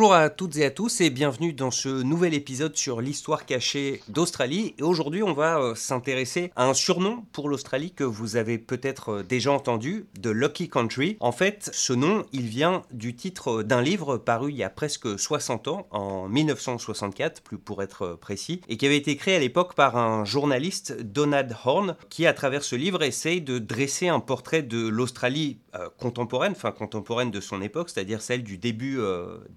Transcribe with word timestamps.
Bonjour 0.00 0.14
à 0.14 0.30
toutes 0.30 0.56
et 0.56 0.64
à 0.64 0.70
tous 0.70 1.02
et 1.02 1.10
bienvenue 1.10 1.52
dans 1.52 1.70
ce 1.70 1.90
nouvel 1.90 2.32
épisode 2.32 2.74
sur 2.74 3.02
l'histoire 3.02 3.44
cachée 3.44 4.00
d'Australie. 4.08 4.74
Et 4.78 4.82
aujourd'hui, 4.82 5.22
on 5.22 5.34
va 5.34 5.60
euh, 5.60 5.74
s'intéresser 5.74 6.50
à 6.56 6.66
un 6.66 6.72
surnom 6.72 7.26
pour 7.32 7.50
l'Australie 7.50 7.92
que 7.92 8.02
vous 8.02 8.36
avez 8.36 8.56
peut-être 8.56 9.10
euh, 9.10 9.22
déjà 9.22 9.52
entendu, 9.52 10.06
de 10.18 10.30
Lucky 10.30 10.70
Country. 10.70 11.18
En 11.20 11.32
fait, 11.32 11.68
ce 11.74 11.92
nom, 11.92 12.24
il 12.32 12.46
vient 12.46 12.80
du 12.90 13.14
titre 13.14 13.62
d'un 13.62 13.82
livre 13.82 14.16
paru 14.16 14.48
il 14.48 14.56
y 14.56 14.62
a 14.62 14.70
presque 14.70 15.18
60 15.18 15.68
ans, 15.68 15.86
en 15.90 16.30
1964, 16.30 17.42
plus 17.42 17.58
pour 17.58 17.82
être 17.82 18.02
euh, 18.02 18.16
précis, 18.16 18.62
et 18.70 18.78
qui 18.78 18.86
avait 18.86 18.96
été 18.96 19.16
créé 19.16 19.36
à 19.36 19.38
l'époque 19.38 19.74
par 19.74 19.98
un 19.98 20.24
journaliste, 20.24 20.98
Donald 21.02 21.54
Horn, 21.62 21.94
qui 22.08 22.24
à 22.24 22.32
travers 22.32 22.64
ce 22.64 22.74
livre 22.74 23.02
essaye 23.02 23.42
de 23.42 23.58
dresser 23.58 24.08
un 24.08 24.20
portrait 24.20 24.62
de 24.62 24.88
l'Australie 24.88 25.58
contemporaine, 25.98 26.52
enfin 26.52 26.72
contemporaine 26.72 27.30
de 27.30 27.40
son 27.40 27.62
époque, 27.62 27.90
c'est-à-dire 27.90 28.22
celle 28.22 28.42
du 28.42 28.58
début 28.58 28.98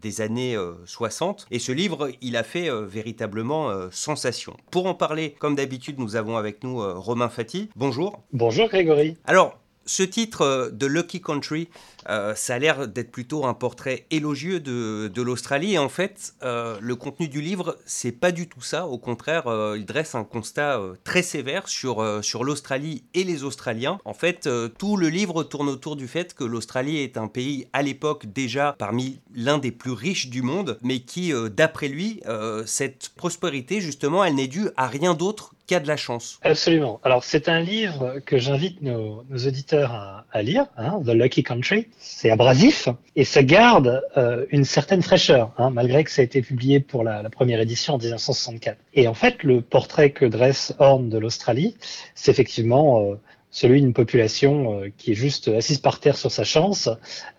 des 0.02 0.22
années 0.22 0.58
60. 0.86 1.42
Euh, 1.42 1.56
Et 1.56 1.60
ce 1.60 1.72
livre, 1.72 2.10
il 2.22 2.36
a 2.36 2.44
fait 2.44 2.70
euh, 2.70 2.86
véritablement 2.86 3.70
euh, 3.70 3.88
sensation. 3.92 4.56
Pour 4.72 4.88
en 4.88 4.94
parler, 4.94 5.36
comme 5.40 5.56
d'habitude, 5.56 6.00
nous 6.00 6.16
avons 6.16 6.38
avec 6.38 6.64
nous 6.64 6.78
Romain 7.00 7.30
Fati. 7.30 7.70
Bonjour. 7.76 8.24
Bonjour 8.32 8.68
Grégory. 8.68 9.18
Alors, 9.26 9.60
ce 9.86 10.04
titre 10.04 10.72
de 10.72 10.86
Lucky 10.86 11.22
Country, 11.22 11.70
euh, 12.10 12.36
ça 12.36 12.56
a 12.56 12.60
l'air 12.60 12.88
d'être 12.88 13.12
plutôt 13.12 13.46
un 13.46 13.54
portrait 13.54 14.06
élogieux 14.12 14.60
de, 14.60 15.22
l'Australie. 15.22 15.74
Et 15.74 15.78
en 15.78 15.90
fait, 15.90 16.34
euh, 16.44 16.78
le 16.82 16.96
contenu 16.96 17.28
du 17.28 17.42
livre, 17.42 17.78
c'est 17.86 18.12
pas 18.12 18.32
du 18.32 18.48
tout 18.48 18.62
ça. 18.62 18.88
Au 18.88 18.98
contraire, 18.98 19.48
euh, 19.48 19.78
il 19.78 19.86
dresse 19.86 20.16
un 20.16 20.24
constat 20.24 20.80
très 21.04 21.24
sévère 21.24 21.68
sur, 21.68 22.24
sur 22.24 22.44
l'Australie 22.44 23.04
et 23.14 23.24
les 23.24 23.44
Australiens. 23.44 24.00
En 24.06 24.14
fait, 24.14 24.50
tout 24.78 24.98
le 24.98 25.10
livre 25.10 25.44
tourne 25.44 25.70
autour 25.70 25.96
du 25.96 26.08
fait 26.08 26.34
que 26.34 26.44
l'Australie 26.44 26.98
est 26.98 27.18
un 27.18 27.28
pays, 27.28 27.68
à 27.74 27.82
l'époque 27.82 28.26
déjà, 28.26 28.76
parmi 28.78 29.20
l'un 29.34 29.58
des 29.58 29.72
plus 29.72 29.92
riches 29.92 30.30
du 30.30 30.42
monde, 30.42 30.78
mais 30.82 31.00
qui, 31.00 31.32
d'après 31.52 31.88
lui, 31.88 32.22
cette 32.66 33.10
prospérité, 33.16 33.82
justement, 33.82 34.24
elle 34.24 34.36
n'est 34.36 34.48
due 34.48 34.70
à 34.76 34.88
rien 34.88 35.14
d'autre 35.14 35.54
de 35.80 35.88
la 35.88 35.98
chance. 35.98 36.40
Absolument. 36.44 37.00
Alors, 37.04 37.24
c'est 37.24 37.50
un 37.50 37.60
livre 37.60 38.20
que 38.26 38.38
j'invite 38.38 38.82
nos, 38.82 39.24
auditeurs 39.32 40.26
à, 40.32 40.42
lire, 40.42 40.68
hein, 40.78 41.00
The 41.06 41.10
Lucky 41.10 41.44
Country 41.44 41.88
c'est 42.00 42.30
abrasif 42.30 42.90
et 43.16 43.24
ça 43.24 43.44
garde 43.44 44.02
euh, 44.18 44.46
une 44.52 44.66
certaine 44.66 45.02
fraîcheur, 45.02 45.52
hein, 45.58 45.70
malgré 45.70 46.04
que 46.04 46.12
ça 46.12 46.22
a 46.22 46.26
été 46.26 46.42
publié 46.42 46.80
pour 46.80 47.04
la, 47.04 47.24
première 47.30 47.60
édition 47.60 47.96
en 47.96 47.98
1964. 47.98 48.78
Et 48.94 49.08
en 49.08 49.14
fait, 49.14 49.44
le 49.44 49.62
portrait 49.62 50.12
que 50.12 50.26
dresse 50.26 50.74
Horn 50.80 51.10
de 51.10 51.18
l'Australie, 51.18 51.76
c'est 52.16 52.32
effectivement 52.32 53.02
euh, 53.02 53.16
celui 53.54 53.82
d'une 53.82 53.94
population 53.94 54.82
euh, 54.82 54.90
qui 54.98 55.12
est 55.12 55.16
juste 55.16 55.48
assise 55.48 55.78
par 55.78 56.00
terre 56.00 56.18
sur 56.18 56.32
sa 56.32 56.44
chance, 56.44 56.90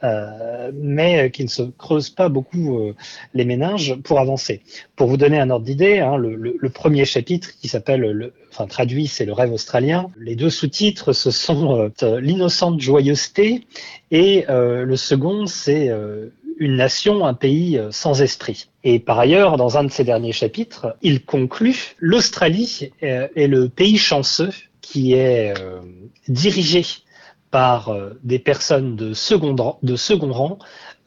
euh, 0.04 0.70
mais 0.72 1.30
qui 1.32 1.42
ne 1.42 1.48
se 1.48 1.62
creuse 1.62 2.08
pas 2.08 2.28
beaucoup 2.28 2.78
euh, 2.78 2.94
les 3.34 3.44
méninges 3.44 3.96
pour 3.96 4.20
avancer. 4.20 4.62
Pour 4.94 5.08
vous 5.08 5.16
donner 5.16 5.40
un 5.40 5.50
ordre 5.50 5.66
d'idée, 5.66 5.98
hein, 5.98 6.16
le, 6.16 6.70
premier 6.70 7.04
chapitre 7.04 7.50
qui 7.60 7.68
s'appelle, 7.68 8.32
enfin 8.50 8.66
traduit, 8.66 9.06
c'est 9.08 9.24
le 9.24 9.32
rêve 9.32 9.52
australien. 9.52 10.10
Les 10.18 10.36
deux 10.36 10.50
sous-titres, 10.50 11.12
ce 11.12 11.30
sont 11.30 11.90
l'innocente 12.02 12.80
joyeuseté 12.80 13.66
et 14.10 14.44
le 14.48 14.96
second, 14.96 15.46
c'est 15.46 15.90
une 16.58 16.76
nation, 16.76 17.24
un 17.26 17.34
pays 17.34 17.80
sans 17.90 18.22
esprit. 18.22 18.70
Et 18.82 18.98
par 18.98 19.20
ailleurs, 19.20 19.56
dans 19.56 19.78
un 19.78 19.84
de 19.84 19.90
ses 19.90 20.02
derniers 20.02 20.32
chapitres, 20.32 20.96
il 21.00 21.24
conclut 21.24 21.94
l'Australie 21.98 22.90
est 23.00 23.46
le 23.46 23.68
pays 23.68 23.98
chanceux 23.98 24.50
qui 24.84 25.14
est 25.14 25.58
euh, 25.58 25.80
dirigé 26.28 26.84
par 27.50 27.88
euh, 27.88 28.18
des 28.22 28.38
personnes 28.38 28.96
de 28.96 29.14
second, 29.14 29.56
rang, 30.30 30.58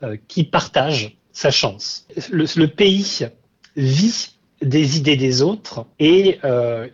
euh, 0.03 0.17
qui 0.27 0.43
partagent 0.43 1.15
sa 1.31 1.51
chance. 1.51 2.07
Le, 2.31 2.65
pays 2.65 3.27
vit 3.75 4.29
des 4.61 4.97
idées 4.97 5.15
des 5.15 5.43
autres 5.43 5.85
et 5.99 6.39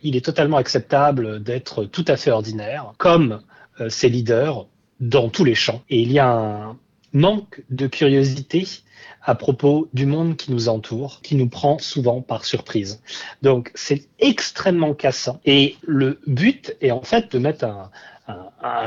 il 0.03 0.17
est 0.17 0.25
totalement 0.25 0.57
acceptable 0.57 1.41
d'être 1.41 1.85
tout 1.85 2.03
à 2.09 2.17
fait 2.17 2.29
ordinaire, 2.29 2.93
comme 2.97 3.39
ses 3.87 4.09
leaders 4.09 4.67
dans 4.99 5.29
tous 5.29 5.45
les 5.45 5.55
champs. 5.55 5.81
Et 5.89 6.01
il 6.01 6.11
y 6.11 6.19
a 6.19 6.29
un 6.29 6.77
manque 7.13 7.63
de 7.69 7.87
curiosité 7.87 8.67
à 9.23 9.35
propos 9.35 9.87
du 9.93 10.05
monde 10.05 10.35
qui 10.35 10.51
nous 10.51 10.69
entoure, 10.69 11.21
qui 11.21 11.35
nous 11.35 11.47
prend 11.47 11.77
souvent 11.79 12.21
par 12.21 12.45
surprise. 12.45 13.01
Donc 13.41 13.71
c'est 13.73 14.07
extrêmement 14.19 14.93
cassant. 14.93 15.39
Et 15.45 15.77
le 15.81 16.19
but 16.27 16.75
est 16.81 16.91
en 16.91 17.01
fait 17.01 17.31
de 17.31 17.39
mettre 17.39 17.65
un, 17.65 17.89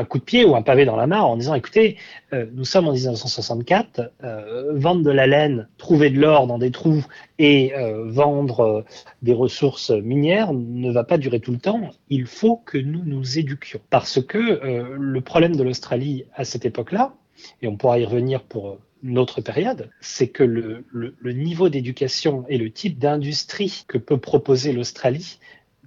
coup 0.05 0.19
de 0.19 0.25
pied 0.25 0.45
ou 0.45 0.57
un 0.57 0.63
pavé 0.63 0.85
dans 0.87 0.97
la 0.97 1.07
mare 1.07 1.27
en 1.27 1.37
disant 1.37 1.55
écoutez, 1.55 1.97
euh, 2.33 2.47
nous 2.55 2.65
sommes 2.65 2.89
en 2.89 2.93
1964, 2.93 4.13
euh, 4.25 4.73
vendre 4.75 5.03
de 5.03 5.11
la 5.11 5.27
laine, 5.27 5.69
trouver 5.77 6.11
de 6.11 6.19
l'or 6.19 6.47
dans 6.47 6.59
des 6.59 6.71
trous 6.71 7.05
et 7.39 7.75
euh, 7.75 8.05
vendre 8.07 8.85
des 9.23 9.35
ressources 9.35 9.91
minières 9.91 10.53
ne 10.55 10.91
va 10.91 11.05
pas 11.05 11.19
durer 11.19 11.41
tout 11.41 11.53
le 11.53 11.59
temps. 11.59 11.91
Il 12.09 12.27
faut 12.27 12.57
que 12.57 12.79
nous 12.79 13.03
nous 13.05 13.39
éduquions. 13.39 13.81
Parce 13.91 14.23
que 14.23 14.97
le 14.99 15.21
problème 15.21 15.57
de 15.57 15.63
l'Australie 15.63 16.25
à 16.35 16.45
cette 16.45 16.65
époque-là, 16.65 17.15
et 17.61 17.69
on 17.69 17.77
pourra 17.77 17.99
y 17.99 18.05
revenir 18.07 18.43
pour 18.43 18.79
notre 19.07 19.41
période, 19.41 19.91
c'est 20.01 20.29
que 20.29 20.43
le, 20.43 20.85
niveau 21.33 21.69
d'éducation 21.69 22.45
et 22.49 22.59
le 22.59 22.71
type 22.71 22.99
d'industrie 22.99 23.85
que 23.89 23.99
peut 23.99 24.19
proposer 24.19 24.73
l'Australie 24.73 25.39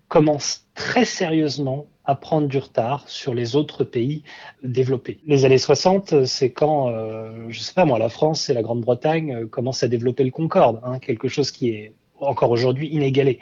commence 0.08 0.66
très 0.74 1.06
sérieusement 1.06 1.86
à 2.06 2.16
prendre 2.16 2.48
du 2.48 2.58
retard 2.58 3.08
sur 3.08 3.36
les 3.36 3.56
autres 3.56 3.84
pays 3.84 4.24
développés. 4.64 5.20
Les 5.28 5.46
années 5.46 5.60
60, 5.60 6.26
c'est 6.26 6.52
quand, 6.52 6.90
euh, 6.90 7.46
je 7.50 7.60
sais 7.60 7.74
pas 7.74 7.86
moi, 7.86 8.00
la 8.00 8.10
France 8.10 8.50
et 8.50 8.54
la 8.54 8.64
Grande-Bretagne 8.64 9.36
euh, 9.36 9.46
commencent 9.46 9.84
à 9.84 9.88
développer 9.88 10.24
le 10.24 10.32
Concorde, 10.32 10.80
hein, 10.84 10.98
quelque 10.98 11.28
chose 11.28 11.52
qui 11.52 11.70
est 11.70 11.94
encore 12.20 12.50
aujourd'hui 12.50 12.88
inégalé 12.88 13.40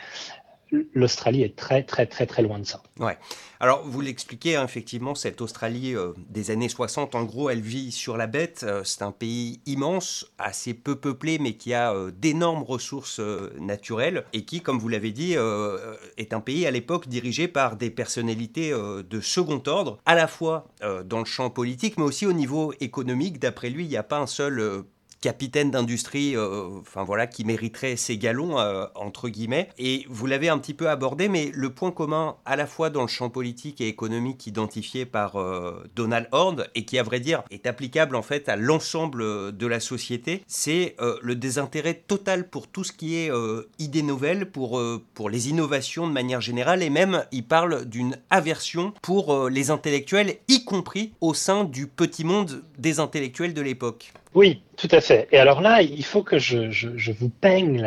l'Australie 0.94 1.44
est 1.44 1.56
très 1.56 1.84
très 1.84 2.06
très 2.06 2.26
très 2.26 2.42
loin 2.42 2.60
de 2.60 2.66
ça. 2.66 2.82
Ouais. 3.00 3.18
Alors 3.60 3.84
vous 3.86 4.02
l'expliquez 4.02 4.56
hein, 4.56 4.64
effectivement 4.66 5.16
cette 5.16 5.42
Australie 5.42 5.96
euh, 5.96 6.14
des 6.30 6.52
années 6.52 6.70
60 6.70 7.16
en 7.16 7.24
gros 7.24 7.50
elle 7.50 7.62
vit 7.62 7.92
sur 7.92 8.18
la 8.18 8.28
bête, 8.28 8.64
euh, 8.68 8.84
c'est 8.84 9.02
un 9.02 9.12
pays 9.12 9.62
immense, 9.66 10.32
assez 10.38 10.74
peu 10.74 10.96
peuplé 10.96 11.40
mais 11.40 11.54
qui 11.54 11.74
a 11.74 11.94
euh, 11.94 12.12
d'énormes 12.12 12.64
ressources 12.64 13.20
naturelles 13.60 14.26
et 14.34 14.46
qui 14.46 14.62
comme 14.62 14.80
vous 14.80 14.90
l'avez 14.90 15.12
dit 15.12 15.36
est 16.18 16.34
un 16.34 16.40
pays 16.40 16.66
à 16.66 16.72
l'époque 16.72 17.08
dirigé 17.08 17.48
par 17.48 17.76
des 17.76 17.90
personnalités 17.90 18.72
de 18.72 19.22
second 19.22 19.62
ordre, 19.68 20.00
à 20.06 20.16
la 20.16 20.28
fois 20.28 20.68
dans 21.06 21.20
le 21.20 21.26
champ 21.26 21.50
politique 21.50 21.98
mais 21.98 22.04
aussi 22.04 22.26
au 22.26 22.34
niveau 22.34 22.74
économique. 22.80 23.40
D'après 23.40 23.70
lui, 23.70 23.86
il 23.86 23.90
n'y 23.90 23.98
a 23.98 24.04
pas 24.04 24.20
un 24.20 24.28
seul 24.28 24.84
capitaine 25.22 25.72
d'industrie, 25.72 26.36
euh, 26.36 26.80
enfin 26.82 27.04
voilà, 27.04 27.28
qui 27.28 27.44
mériterait 27.46 27.96
ses 27.96 28.18
galons 28.18 28.60
euh, 28.60 28.86
entre 28.96 29.30
guillemets. 29.30 29.70
Et 29.78 30.06
vous 30.10 30.26
l'avez 30.28 30.50
un 30.50 30.58
petit 30.58 30.74
peu 30.74 30.90
abordé, 30.90 31.28
mais 31.30 31.52
le 31.54 31.70
point 31.70 31.92
commun 31.92 32.36
à 32.46 32.56
la 32.56 32.68
fois 32.68 32.90
dans 32.90 33.02
le 33.02 33.08
champ 33.08 33.30
politique 33.30 33.82
et 33.82 33.88
économique 33.88 34.46
identifié 34.48 35.06
par 35.06 35.36
euh, 35.38 35.84
Donald 35.96 36.28
Horn 36.32 36.66
et 36.76 36.86
qui 36.86 36.98
à 37.00 37.04
vrai 37.04 37.20
dire 37.20 37.44
est 37.50 37.68
applicable 37.68 38.16
en 38.16 38.22
fait 38.22 38.50
à 38.50 38.56
l'ensemble 38.56 39.56
de 39.56 39.68
la 39.68 39.80
société, 39.80 40.44
c'est 40.48 40.96
le 41.22 41.36
désintérêt 41.36 41.94
total 41.94 42.50
pour 42.50 42.68
tout 42.68 42.84
ce 42.84 42.92
qui 42.92 43.16
est 43.16 43.32
idées 43.80 44.02
nouvelles, 44.02 44.50
pour 44.50 44.82
pour 45.14 45.30
les 45.30 45.50
innovations 45.50 46.08
de 46.08 46.12
manière 46.12 46.42
générale, 46.42 46.84
et 46.84 46.90
même 46.90 47.26
il 47.32 47.44
parle 47.44 47.86
d'une 47.86 48.18
aversion 48.30 48.94
pour 49.02 49.50
les 49.50 49.72
intellectuels, 49.72 50.38
y 50.48 50.64
compris 50.66 51.14
au 51.22 51.34
sein 51.34 51.64
du 51.64 51.88
petit 51.88 52.24
monde 52.24 52.64
des 52.78 53.00
intellectuels 53.00 53.54
de 53.54 53.62
l'époque. 53.62 54.14
Oui, 54.34 54.62
tout 54.78 54.88
à 54.92 55.02
fait. 55.02 55.28
Et 55.32 55.38
alors 55.38 55.62
là, 55.62 55.82
il 55.82 56.06
faut 56.06 56.24
que 56.24 56.40
je, 56.40 57.12
vous 57.12 57.30
peigne 57.30 57.86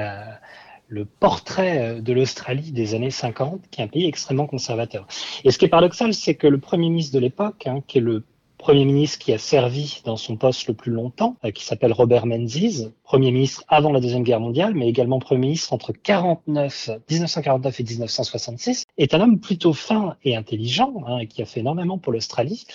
le 0.88 1.04
portrait 1.04 2.00
de 2.00 2.12
l'Australie 2.12 2.72
des 2.72 2.94
années 2.94 3.10
50, 3.10 3.62
qui 3.70 3.80
est 3.80 3.84
un 3.84 3.88
pays 3.88 4.06
extrêmement 4.06 4.46
conservateur. 4.46 5.06
Et 5.44 5.50
ce 5.50 5.58
qui 5.58 5.64
est 5.64 5.68
paradoxal, 5.68 6.12
c'est 6.14 6.34
que 6.34 6.48
le 6.48 6.58
Premier 6.58 6.90
ministre 6.90 7.14
de 7.14 7.20
l'époque, 7.20 7.66
hein, 7.66 7.80
qui 7.86 7.98
est 7.98 8.02
le 8.02 8.24
Premier 8.60 8.84
ministre 8.84 9.18
qui 9.18 9.32
a 9.32 9.38
servi 9.38 10.02
dans 10.04 10.18
son 10.18 10.36
poste 10.36 10.68
le 10.68 10.74
plus 10.74 10.92
longtemps, 10.92 11.36
euh, 11.46 11.50
qui 11.50 11.64
s'appelle 11.64 11.94
Robert 11.94 12.26
Menzies, 12.26 12.88
Premier 13.04 13.30
ministre 13.30 13.64
avant 13.68 13.90
la 13.90 14.00
Deuxième 14.00 14.22
Guerre 14.22 14.38
mondiale, 14.38 14.74
mais 14.74 14.86
également 14.86 15.18
Premier 15.18 15.40
ministre 15.40 15.72
entre 15.72 15.92
49, 15.92 16.90
1949 17.08 17.80
et 17.80 17.82
1966, 17.84 18.84
est 18.98 19.14
un 19.14 19.22
homme 19.22 19.40
plutôt 19.40 19.72
fin 19.72 20.16
et 20.24 20.36
intelligent, 20.36 20.92
hein, 21.06 21.24
qui 21.24 21.40
a 21.40 21.46
fait 21.46 21.60
énormément 21.60 21.96
pour 21.96 22.12
l'Australie, 22.12 22.66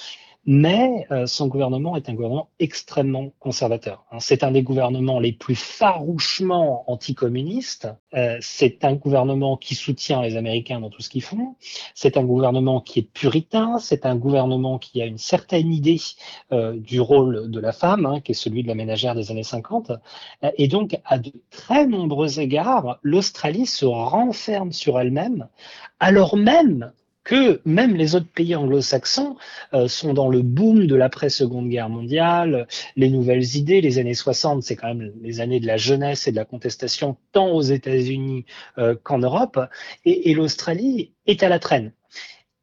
mais 0.45 1.07
euh, 1.11 1.25
son 1.25 1.47
gouvernement 1.47 1.95
est 1.95 2.07
un 2.07 2.13
gouvernement 2.13 2.49
extrêmement 2.59 3.31
conservateur. 3.39 4.05
Hein. 4.11 4.17
C'est 4.19 4.43
un 4.43 4.51
des 4.51 4.61
gouvernements 4.61 5.19
les 5.19 5.31
plus 5.31 5.55
farouchement 5.55 6.89
anticommunistes. 6.89 7.87
Euh, 8.13 8.37
c'est 8.41 8.85
un 8.85 8.93
gouvernement 8.93 9.57
qui 9.57 9.73
soutient 9.73 10.21
les 10.21 10.37
Américains 10.37 10.79
dans 10.79 10.91
tout 10.91 11.01
ce 11.01 11.09
qu'ils 11.09 11.23
font. 11.23 11.55
C'est 11.95 12.15
un 12.17 12.23
gouvernement 12.23 12.79
qui 12.79 12.99
est 12.99 13.11
puritain. 13.11 13.79
C'est 13.79 14.05
un 14.05 14.15
gouvernement 14.15 14.77
qui 14.77 15.01
a 15.01 15.05
une 15.05 15.17
certaine 15.17 15.73
idée 15.73 15.99
euh, 16.51 16.77
du 16.77 17.01
rôle 17.01 17.49
de 17.49 17.59
la 17.59 17.71
femme, 17.71 18.05
hein, 18.05 18.19
qui 18.21 18.33
est 18.33 18.35
celui 18.35 18.61
de 18.61 18.67
la 18.67 18.75
ménagère 18.75 19.15
des 19.15 19.31
années 19.31 19.43
50. 19.43 19.91
et 20.57 20.67
donc, 20.67 20.99
à 21.05 21.17
de 21.17 21.31
très 21.49 21.87
nombreux 21.87 22.39
égards, 22.39 22.99
l'Australie 23.01 23.65
se 23.65 23.85
renferme 23.85 24.71
sur 24.71 24.99
elle-même, 24.99 25.47
alors 25.99 26.35
même 26.35 26.91
que 27.25 27.59
même 27.65 27.95
les 27.95 28.15
autres 28.15 28.29
pays 28.31 28.55
anglo-saxons 28.55 29.35
euh, 29.73 29.89
sont 29.89 30.13
dans 30.13 30.29
le 30.29 30.41
boom 30.41 30.87
de 30.87 30.95
l'après-seconde 30.95 31.67
guerre 31.67 31.89
mondiale, 31.89 32.67
les 32.95 33.09
nouvelles 33.09 33.55
idées, 33.57 33.81
les 33.81 33.99
années 33.99 34.13
60, 34.13 34.63
c'est 34.63 34.77
quand 34.77 34.93
même 34.93 35.11
les 35.21 35.41
années 35.41 35.59
de 35.59 35.67
la 35.67 35.75
jeunesse 35.75 36.27
et 36.27 36.31
de 36.31 36.37
la 36.37 36.45
contestation 36.45 37.17
tant 37.33 37.49
aux 37.49 37.63
États-Unis 37.63 38.45
euh, 38.77 38.95
qu'en 39.03 39.17
Europe, 39.17 39.59
et, 40.05 40.29
et 40.29 40.33
l'Australie 40.33 41.11
est 41.25 41.43
à 41.43 41.49
la 41.49 41.59
traîne. 41.59 41.91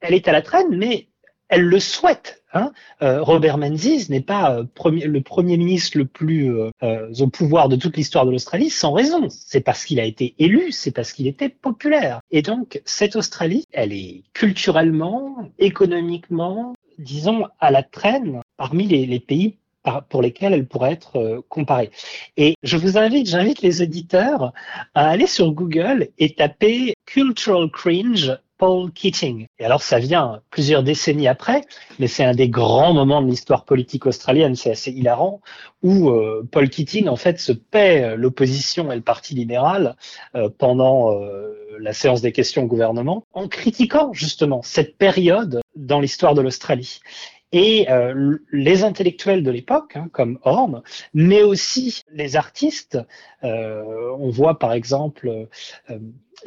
Elle 0.01 0.15
est 0.15 0.29
à 0.29 0.33
la 0.33 0.43
traîne, 0.43 0.75
mais 0.77 1.09
elle 1.49 1.63
le 1.63 1.81
souhaite. 1.81 2.42
Hein. 2.53 2.73
Euh, 3.03 3.23
Robert 3.23 3.59
Menzies 3.59 4.07
n'est 4.11 4.21
pas 4.21 4.59
euh, 4.59 4.65
le 4.91 5.21
premier 5.21 5.57
ministre 5.57 5.99
le 5.99 6.05
plus 6.05 6.55
euh, 6.55 7.13
au 7.19 7.27
pouvoir 7.29 7.69
de 7.69 7.77
toute 7.77 7.97
l'histoire 7.97 8.27
de 8.27 8.31
l'Australie 8.31 8.71
sans 8.71 8.93
raison. 8.93 9.29
C'est 9.31 9.61
parce 9.61 9.85
qu'il 9.85 10.01
a 10.01 10.05
été 10.05 10.35
élu, 10.39 10.73
c'est 10.73 10.91
parce 10.91 11.13
qu'il 11.13 11.27
était 11.27 11.49
populaire. 11.49 12.21
Et 12.31 12.43
donc 12.43 12.83
cette 12.85 13.17
Australie, 13.17 13.65
elle 13.73 13.93
est 13.93 14.23
culturellement, 14.35 15.49
économiquement, 15.59 16.75
disons, 16.99 17.47
à 17.59 17.71
la 17.71 17.83
traîne 17.83 18.41
parmi 18.57 18.87
les, 18.87 19.21
pays 19.21 19.57
pour 20.11 20.23
lesquels 20.23 20.53
elle 20.53 20.67
pourrait 20.67 20.93
être 20.93 21.43
comparée. 21.49 21.91
Et 22.37 22.55
je 22.63 22.77
vous 22.77 22.99
invite, 22.99 23.29
j'invite 23.29 23.63
les 23.63 23.83
éditeurs 23.83 24.53
à 24.95 25.09
aller 25.09 25.27
sur 25.27 25.53
Google 25.53 26.09
et 26.19 26.35
taper 26.35 26.95
cultural 27.07 27.71
cringe 27.71 28.33
Paul 28.63 28.93
Keating. 28.93 29.49
Et 29.59 29.65
alors 29.65 29.83
ça 29.83 29.99
vient 29.99 30.41
plusieurs 30.51 30.85
décennies 30.85 31.27
après, 31.27 31.63
mais 31.99 32.07
c'est 32.07 32.23
un 32.23 32.33
des 32.33 32.49
grands 32.49 32.95
moments 32.95 33.21
de 33.21 33.27
l'histoire 33.27 33.65
politique 33.65 34.07
australienne, 34.07 34.55
c'est 34.55 34.71
assez 34.71 34.93
hilarant, 34.93 35.41
où 35.83 36.11
euh, 36.11 36.49
Paul 36.49 36.71
Keating 36.71 37.09
en 37.09 37.17
fait 37.17 37.41
se 37.41 37.51
paie 37.51 38.05
euh, 38.05 38.15
l'opposition 38.15 38.93
et 38.93 38.95
le 38.95 39.03
Parti 39.03 39.35
libéral 39.35 39.97
euh, 40.37 40.49
pendant 40.49 41.11
la 41.81 41.93
séance 41.93 42.23
des 42.23 42.31
questions 42.31 42.63
au 42.63 42.67
gouvernement, 42.69 43.25
en 43.33 43.49
critiquant 43.49 44.13
justement 44.13 44.63
cette 44.63 44.97
période 44.97 45.61
dans 45.75 45.99
l'histoire 45.99 46.35
de 46.35 46.43
l'Australie. 46.43 47.01
Et 47.51 47.87
les 48.51 48.85
intellectuels 48.85 49.43
de 49.43 49.51
l'époque, 49.51 49.97
hein, 49.97 50.09
comme 50.13 50.39
Horn, 50.43 50.83
mais 51.13 51.43
aussi 51.43 52.03
les 52.13 52.37
artistes, 52.37 52.99
on 53.43 54.31
voit 54.31 54.59
par 54.59 54.73
exemple 54.73 55.49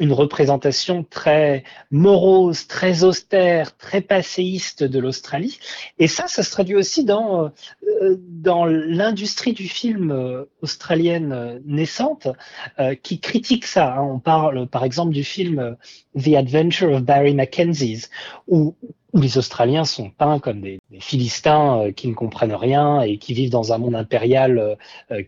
une 0.00 0.12
représentation 0.12 1.04
très 1.08 1.64
morose, 1.90 2.66
très 2.66 3.04
austère, 3.04 3.76
très 3.76 4.00
passéiste 4.00 4.84
de 4.84 4.98
l'Australie. 4.98 5.58
Et 5.98 6.08
ça, 6.08 6.26
ça 6.26 6.42
se 6.42 6.50
traduit 6.50 6.76
aussi 6.76 7.04
dans, 7.04 7.50
euh, 8.02 8.16
dans 8.18 8.64
l'industrie 8.64 9.52
du 9.52 9.68
film 9.68 10.10
euh, 10.10 10.44
australienne 10.62 11.32
euh, 11.32 11.58
naissante 11.64 12.28
qui 13.02 13.20
critique 13.20 13.64
ça. 13.64 13.94
Hein. 13.94 14.02
On 14.02 14.18
parle 14.18 14.66
par 14.66 14.84
exemple 14.84 15.12
du 15.12 15.24
film 15.24 15.76
The 16.18 16.34
Adventure 16.34 16.92
of 16.92 17.02
Barry 17.02 17.34
Mackenzie, 17.34 18.04
où 18.48 18.74
où 19.12 19.20
les 19.20 19.38
Australiens 19.38 19.84
sont 19.84 20.10
peints 20.10 20.40
comme 20.40 20.60
des, 20.60 20.78
Philistins 20.98 21.90
qui 21.96 22.08
ne 22.08 22.12
comprennent 22.12 22.54
rien 22.54 23.00
et 23.00 23.16
qui 23.16 23.32
vivent 23.32 23.50
dans 23.50 23.72
un 23.72 23.78
monde 23.78 23.94
impérial 23.94 24.76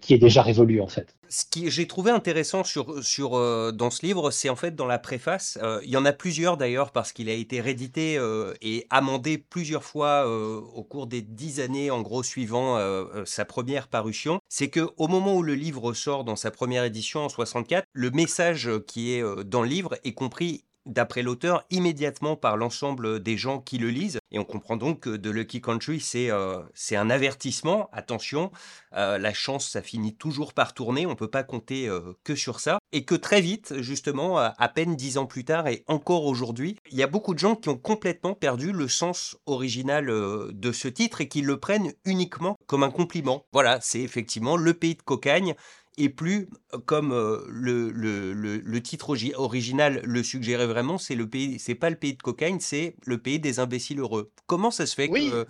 qui 0.00 0.12
est 0.12 0.18
déjà 0.18 0.42
révolu 0.42 0.82
en 0.82 0.88
fait 0.88 1.17
ce 1.28 1.44
que 1.44 1.70
j'ai 1.70 1.86
trouvé 1.86 2.10
intéressant 2.10 2.64
sur, 2.64 3.02
sur, 3.04 3.36
euh, 3.36 3.72
dans 3.72 3.90
ce 3.90 4.04
livre, 4.04 4.30
c'est 4.30 4.48
en 4.48 4.56
fait 4.56 4.74
dans 4.74 4.86
la 4.86 4.98
préface. 4.98 5.58
Euh, 5.62 5.80
il 5.84 5.90
y 5.90 5.96
en 5.96 6.04
a 6.04 6.12
plusieurs 6.12 6.56
d'ailleurs 6.56 6.90
parce 6.90 7.12
qu'il 7.12 7.28
a 7.28 7.32
été 7.32 7.60
réédité 7.60 8.16
euh, 8.18 8.54
et 8.62 8.86
amendé 8.90 9.38
plusieurs 9.38 9.84
fois 9.84 10.28
au 10.28 10.82
cours 10.82 11.06
des 11.06 11.22
dix 11.22 11.60
années 11.60 11.90
en 11.90 12.02
gros 12.02 12.22
suivant 12.22 12.78
sa 13.24 13.44
première 13.44 13.88
parution. 13.88 14.40
C'est 14.48 14.68
que 14.68 14.88
au 14.96 15.08
moment 15.08 15.36
où 15.36 15.42
le 15.42 15.54
livre 15.54 15.92
sort 15.92 16.24
dans 16.24 16.36
sa 16.36 16.50
première 16.50 16.84
édition 16.84 17.24
en 17.24 17.28
64, 17.28 17.84
le 17.92 18.10
message 18.10 18.70
qui 18.86 19.12
est 19.12 19.44
dans 19.44 19.62
le 19.62 19.68
livre 19.68 19.96
est 20.04 20.14
compris 20.14 20.64
d'après 20.88 21.22
l'auteur, 21.22 21.64
immédiatement 21.70 22.36
par 22.36 22.56
l'ensemble 22.56 23.22
des 23.22 23.36
gens 23.36 23.60
qui 23.60 23.78
le 23.78 23.90
lisent. 23.90 24.18
Et 24.30 24.38
on 24.38 24.44
comprend 24.44 24.76
donc 24.76 25.00
que 25.00 25.16
The 25.16 25.26
Lucky 25.26 25.60
Country, 25.60 26.00
c'est 26.00 26.30
euh, 26.30 26.62
un 26.92 27.10
avertissement. 27.10 27.88
Attention, 27.92 28.50
euh, 28.94 29.18
la 29.18 29.32
chance, 29.32 29.68
ça 29.68 29.82
finit 29.82 30.16
toujours 30.16 30.52
par 30.52 30.74
tourner. 30.74 31.06
On 31.06 31.10
ne 31.10 31.14
peut 31.14 31.30
pas 31.30 31.44
compter 31.44 31.88
euh, 31.88 32.14
que 32.24 32.34
sur 32.34 32.60
ça. 32.60 32.78
Et 32.92 33.04
que 33.04 33.14
très 33.14 33.40
vite, 33.40 33.74
justement, 33.80 34.38
à 34.38 34.68
peine 34.68 34.96
dix 34.96 35.18
ans 35.18 35.26
plus 35.26 35.44
tard 35.44 35.68
et 35.68 35.84
encore 35.88 36.24
aujourd'hui, 36.24 36.76
il 36.90 36.96
y 36.96 37.02
a 37.02 37.06
beaucoup 37.06 37.34
de 37.34 37.38
gens 37.38 37.54
qui 37.54 37.68
ont 37.68 37.76
complètement 37.76 38.32
perdu 38.32 38.72
le 38.72 38.88
sens 38.88 39.36
original 39.44 40.06
de 40.06 40.72
ce 40.72 40.88
titre 40.88 41.20
et 41.20 41.28
qui 41.28 41.42
le 41.42 41.58
prennent 41.58 41.92
uniquement 42.06 42.56
comme 42.66 42.82
un 42.82 42.90
compliment. 42.90 43.44
Voilà, 43.52 43.78
c'est 43.82 44.00
effectivement 44.00 44.56
le 44.56 44.72
pays 44.72 44.94
de 44.94 45.02
cocagne 45.02 45.54
et 45.98 46.08
plus 46.08 46.48
comme 46.86 47.12
euh, 47.12 47.38
le, 47.48 47.90
le, 47.90 48.32
le, 48.32 48.82
titre 48.82 49.14
original 49.36 50.00
le 50.04 50.22
suggérait 50.22 50.66
vraiment, 50.66 50.96
c'est 50.98 51.14
le 51.14 51.28
pays, 51.28 51.58
c'est 51.58 51.74
pas 51.74 51.90
le 51.90 51.96
pays 51.96 52.14
de 52.14 52.22
cocaïne, 52.22 52.60
c'est 52.60 52.94
le 53.04 53.18
pays 53.18 53.38
des 53.38 53.58
imbéciles 53.58 54.00
heureux. 54.00 54.30
Comment 54.46 54.70
ça 54.70 54.86
se 54.86 54.94
fait 54.94 55.08
que 55.08 55.46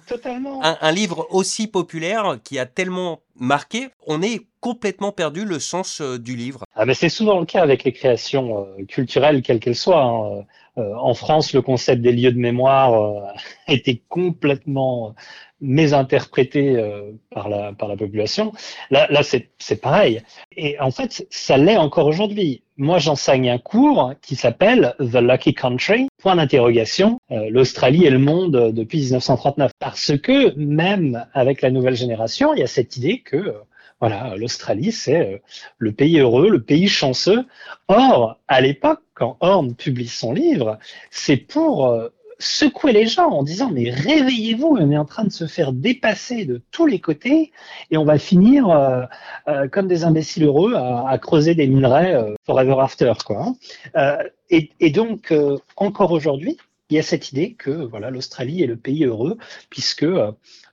Un, 0.62 0.92
livre 0.92 1.26
aussi 1.30 1.66
populaire 1.66 2.38
qui 2.42 2.58
a 2.58 2.66
tellement 2.66 3.20
marqué, 3.36 3.88
on 4.06 4.22
ait 4.22 4.40
complètement 4.60 5.12
perdu 5.12 5.44
le 5.44 5.58
sens 5.58 6.00
euh, 6.00 6.18
du 6.18 6.34
livre? 6.34 6.64
Ah 6.74 6.86
mais 6.86 6.94
c'est 6.94 7.08
souvent 7.08 7.38
le 7.38 7.46
cas 7.46 7.62
avec 7.62 7.84
les 7.84 7.92
créations 7.92 8.66
euh, 8.78 8.84
culturelles, 8.86 9.42
quelles 9.42 9.60
qu'elles 9.60 9.76
soient. 9.76 10.02
Hein. 10.02 10.44
En 10.78 11.14
France, 11.14 11.52
le 11.52 11.62
concept 11.62 12.02
des 12.02 12.12
lieux 12.12 12.32
de 12.32 12.38
mémoire 12.38 12.92
a 13.66 13.72
été 13.72 14.02
complètement 14.08 15.14
mésinterprété 15.60 16.76
euh, 16.76 17.12
par, 17.30 17.48
la, 17.48 17.72
par 17.72 17.88
la 17.88 17.96
population. 17.96 18.52
Là, 18.90 19.06
là 19.10 19.22
c'est 19.22 19.80
pareil. 19.80 20.22
Et 20.56 20.78
en 20.80 20.90
fait, 20.90 21.26
ça 21.30 21.56
l'est 21.56 21.76
encore 21.76 22.06
aujourd'hui. 22.06 22.62
Moi, 22.76 22.98
j'enseigne 22.98 23.50
un 23.50 23.58
cours 23.58 24.12
qui 24.22 24.36
s'appelle 24.36 24.94
The 25.00 25.16
Lucky 25.16 25.54
Country, 25.54 26.08
point 26.22 26.36
d'interrogation, 26.36 27.18
euh, 27.32 27.48
l'Australie 27.50 28.04
et 28.04 28.10
le 28.10 28.20
monde 28.20 28.72
depuis 28.72 28.98
1939. 29.00 29.72
Parce 29.80 30.16
que 30.16 30.54
même 30.56 31.26
avec 31.34 31.60
la 31.60 31.70
nouvelle 31.70 31.96
génération, 31.96 32.54
il 32.54 32.60
y 32.60 32.62
a 32.62 32.68
cette 32.68 32.96
idée 32.96 33.20
que 33.20 33.36
euh, 33.36 33.52
voilà, 34.00 34.34
l'Australie, 34.36 34.92
c'est 34.92 35.42
le 35.78 35.92
pays 35.92 36.20
heureux, 36.20 36.50
le 36.50 36.62
pays 36.62 36.88
chanceux. 36.88 37.44
Or, 37.88 38.38
à 38.46 38.60
l'époque, 38.60 39.00
quand 39.14 39.36
Horn 39.40 39.74
publie 39.74 40.08
son 40.08 40.32
livre, 40.32 40.78
c'est 41.10 41.36
pour 41.36 42.10
secouer 42.38 42.92
les 42.92 43.06
gens 43.06 43.30
en 43.30 43.42
disant 43.42 43.70
mais 43.70 43.90
réveillez-vous, 43.90 44.76
on 44.78 44.90
est 44.90 44.96
en 44.96 45.04
train 45.04 45.24
de 45.24 45.32
se 45.32 45.46
faire 45.46 45.72
dépasser 45.72 46.44
de 46.44 46.62
tous 46.70 46.86
les 46.86 47.00
côtés 47.00 47.52
et 47.90 47.96
on 47.96 48.04
va 48.04 48.18
finir 48.18 48.68
euh, 48.70 49.04
euh, 49.48 49.68
comme 49.68 49.88
des 49.88 50.04
imbéciles 50.04 50.44
heureux 50.44 50.74
à, 50.74 51.18
creuser 51.18 51.54
des 51.54 51.66
minerais 51.66 52.14
euh, 52.14 52.34
forever 52.46 52.76
after 52.80 53.12
quoi. 53.24 53.54
Hein. 53.94 54.18
Et, 54.50 54.70
et, 54.80 54.90
donc 54.90 55.34
encore 55.76 56.12
aujourd'hui, 56.12 56.56
il 56.90 56.96
y 56.96 56.98
a 56.98 57.02
cette 57.02 57.32
idée 57.32 57.54
que 57.54 57.70
voilà 57.70 58.10
l'Australie 58.10 58.62
est 58.62 58.66
le 58.66 58.76
pays 58.76 59.04
heureux 59.04 59.36
puisque 59.68 60.06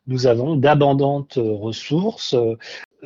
nous 0.08 0.28
avons 0.28 0.56
d'abondantes 0.56 1.40
ressources, 1.42 2.36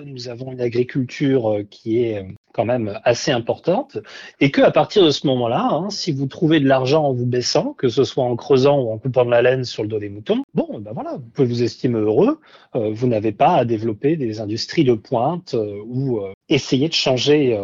nous 0.06 0.30
avons 0.30 0.52
une 0.52 0.62
agriculture 0.62 1.52
euh, 1.52 1.64
qui 1.64 2.04
est 2.04 2.20
euh, 2.20 2.32
quand 2.54 2.66
même 2.66 3.00
assez 3.04 3.32
importante 3.32 3.98
et 4.40 4.52
que 4.52 4.62
à 4.62 4.72
partir 4.72 5.04
de 5.06 5.12
ce 5.12 5.28
moment-là, 5.28 5.70
hein, 5.72 5.90
si 5.90 6.12
vous 6.12 6.26
trouvez 6.26 6.60
de 6.60 6.68
l'argent 6.68 7.06
en 7.06 7.14
vous 7.14 7.26
baissant, 7.26 7.74
que 7.74 7.90
ce 7.90 8.04
soit 8.04 8.24
en 8.24 8.36
creusant 8.36 8.80
ou 8.80 8.92
en 8.92 8.98
coupant 8.98 9.26
de 9.26 9.32
la 9.32 9.42
laine 9.42 9.64
sur 9.64 9.84
le 9.84 9.90
dos 9.90 10.00
des 10.00 10.10
moutons, 10.10 10.44
bon, 10.54 10.80
ben 10.80 10.92
voilà, 10.94 11.14
vous 11.14 11.30
pouvez 11.34 11.48
vous 11.48 11.64
estimer 11.64 12.00
heureux. 12.00 12.40
Euh, 12.76 12.92
vous 12.92 13.08
n'avez 13.08 13.32
pas 13.32 13.56
à 13.56 13.66
développer 13.66 14.16
des 14.16 14.40
industries 14.42 14.84
de 14.84 14.94
pointe 14.94 15.56
ou 15.88 16.22
essayer 16.50 16.88
de 16.90 16.94
changer 16.94 17.58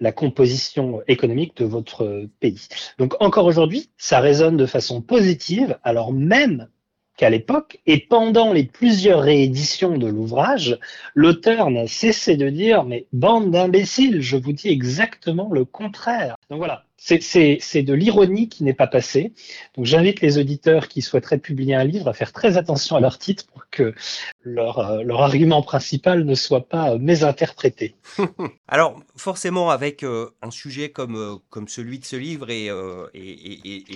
la 0.00 0.12
composition 0.12 1.02
économique 1.06 1.56
de 1.56 1.64
votre 1.64 2.26
pays. 2.40 2.68
Donc 2.98 3.14
encore 3.20 3.46
aujourd'hui, 3.46 3.90
ça 3.98 4.20
résonne 4.20 4.56
de 4.56 4.66
façon 4.66 5.02
positive, 5.02 5.78
alors 5.82 6.12
même 6.12 6.68
qu'à 7.16 7.30
l'époque, 7.30 7.78
et 7.86 7.98
pendant 7.98 8.52
les 8.52 8.64
plusieurs 8.64 9.22
rééditions 9.22 9.98
de 9.98 10.06
l'ouvrage, 10.06 10.78
l'auteur 11.14 11.70
n'a 11.70 11.86
cessé 11.86 12.36
de 12.36 12.48
dire, 12.48 12.84
mais 12.84 13.06
bande 13.12 13.50
d'imbéciles, 13.50 14.20
je 14.20 14.36
vous 14.36 14.52
dis 14.52 14.68
exactement 14.68 15.50
le 15.52 15.64
contraire. 15.64 16.36
Donc 16.50 16.58
voilà, 16.58 16.84
c'est 17.04 17.82
de 17.82 17.94
l'ironie 17.94 18.48
qui 18.48 18.62
n'est 18.62 18.74
pas 18.74 18.86
passée. 18.86 19.32
Donc 19.76 19.86
j'invite 19.86 20.20
les 20.20 20.38
auditeurs 20.38 20.88
qui 20.88 21.02
souhaiteraient 21.02 21.38
publier 21.38 21.74
un 21.74 21.84
livre 21.84 22.08
à 22.08 22.12
faire 22.12 22.32
très 22.32 22.56
attention 22.56 22.96
à 22.96 23.00
leur 23.00 23.18
titre 23.18 23.44
pour 23.46 23.64
que 23.70 23.94
leur, 24.42 24.78
euh, 24.78 25.08
argument 25.10 25.62
principal 25.62 26.24
ne 26.24 26.34
soit 26.34 26.68
pas 26.68 26.92
euh, 26.92 26.98
mésinterprété. 26.98 27.96
Alors 28.68 29.00
forcément 29.16 29.70
avec 29.70 30.02
euh, 30.02 30.30
un 30.42 30.50
sujet 30.50 30.90
comme, 30.90 31.40
celui 31.66 31.98
de 31.98 32.04
ce 32.04 32.16
livre 32.16 32.50
et, 32.50 32.70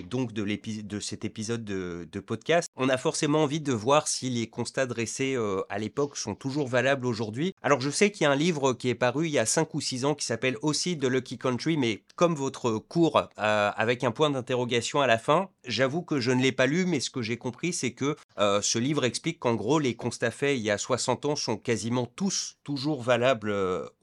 donc 0.09 0.33
de, 0.33 0.45
de 0.83 1.01
cet 1.01 1.25
épisode 1.25 1.65
de, 1.65 2.09
de, 2.11 2.21
podcast, 2.21 2.69
on 2.77 2.89
a 2.89 2.97
forcément 2.97 3.43
envie 3.43 3.61
de 3.61 3.73
voir 3.73 4.09
si 4.09 4.31
les 4.31 4.47
constats 4.49 4.87
dressés 4.87 5.37
à 5.69 5.79
l'époque 5.79 6.17
sont 6.17 6.35
toujours 6.35 6.69
valables 6.69 7.07
aujourd'hui. 7.07 7.55
Alors 7.63 7.81
je 7.81 7.91
sais 7.91 8.11
qu'il 8.11 8.25
y 8.25 8.27
a 8.27 8.31
un 8.31 8.37
livre 8.37 8.73
qui 8.73 8.89
est 8.89 8.95
paru 8.95 9.27
il 9.27 9.33
y 9.33 9.39
a 9.39 9.47
5 9.47 9.75
ou 9.75 9.81
6 9.81 10.05
ans 10.05 10.15
qui 10.15 10.25
s'appelle 10.25 10.57
aussi 10.63 10.99
The 10.99 11.05
Lucky 11.05 11.39
Country, 11.39 11.77
mais 11.77 12.03
comme 12.15 12.35
votre 12.35 12.79
euh, 13.05 13.71
avec 13.76 14.05
un 14.05 14.11
point 14.11 14.31
d'interrogation 14.31 15.00
à 15.00 15.07
la 15.07 15.19
fin. 15.19 15.50
J'avoue 15.65 16.03
que 16.03 16.21
je 16.21 16.31
ne 16.31 16.43
l'ai 16.43 16.53
pas 16.53 16.67
lu, 16.67 16.87
mais 16.87 17.00
ce 17.00 17.11
que 17.11 17.23
j'ai 17.23 17.37
compris, 17.37 17.73
c'est 17.73 17.93
que 17.93 18.17
euh, 18.38 18.62
ce 18.62 18.79
livre 18.79 19.05
explique 19.05 19.38
qu'en 19.38 19.55
gros, 19.55 19.79
les 19.79 19.95
constats 19.95 20.31
faits 20.31 20.59
il 20.59 20.62
y 20.62 20.71
a 20.71 20.79
60 20.79 21.26
ans 21.26 21.37
sont 21.37 21.57
quasiment 21.57 22.07
tous 22.07 22.57
toujours 22.65 23.03
valables 23.03 23.55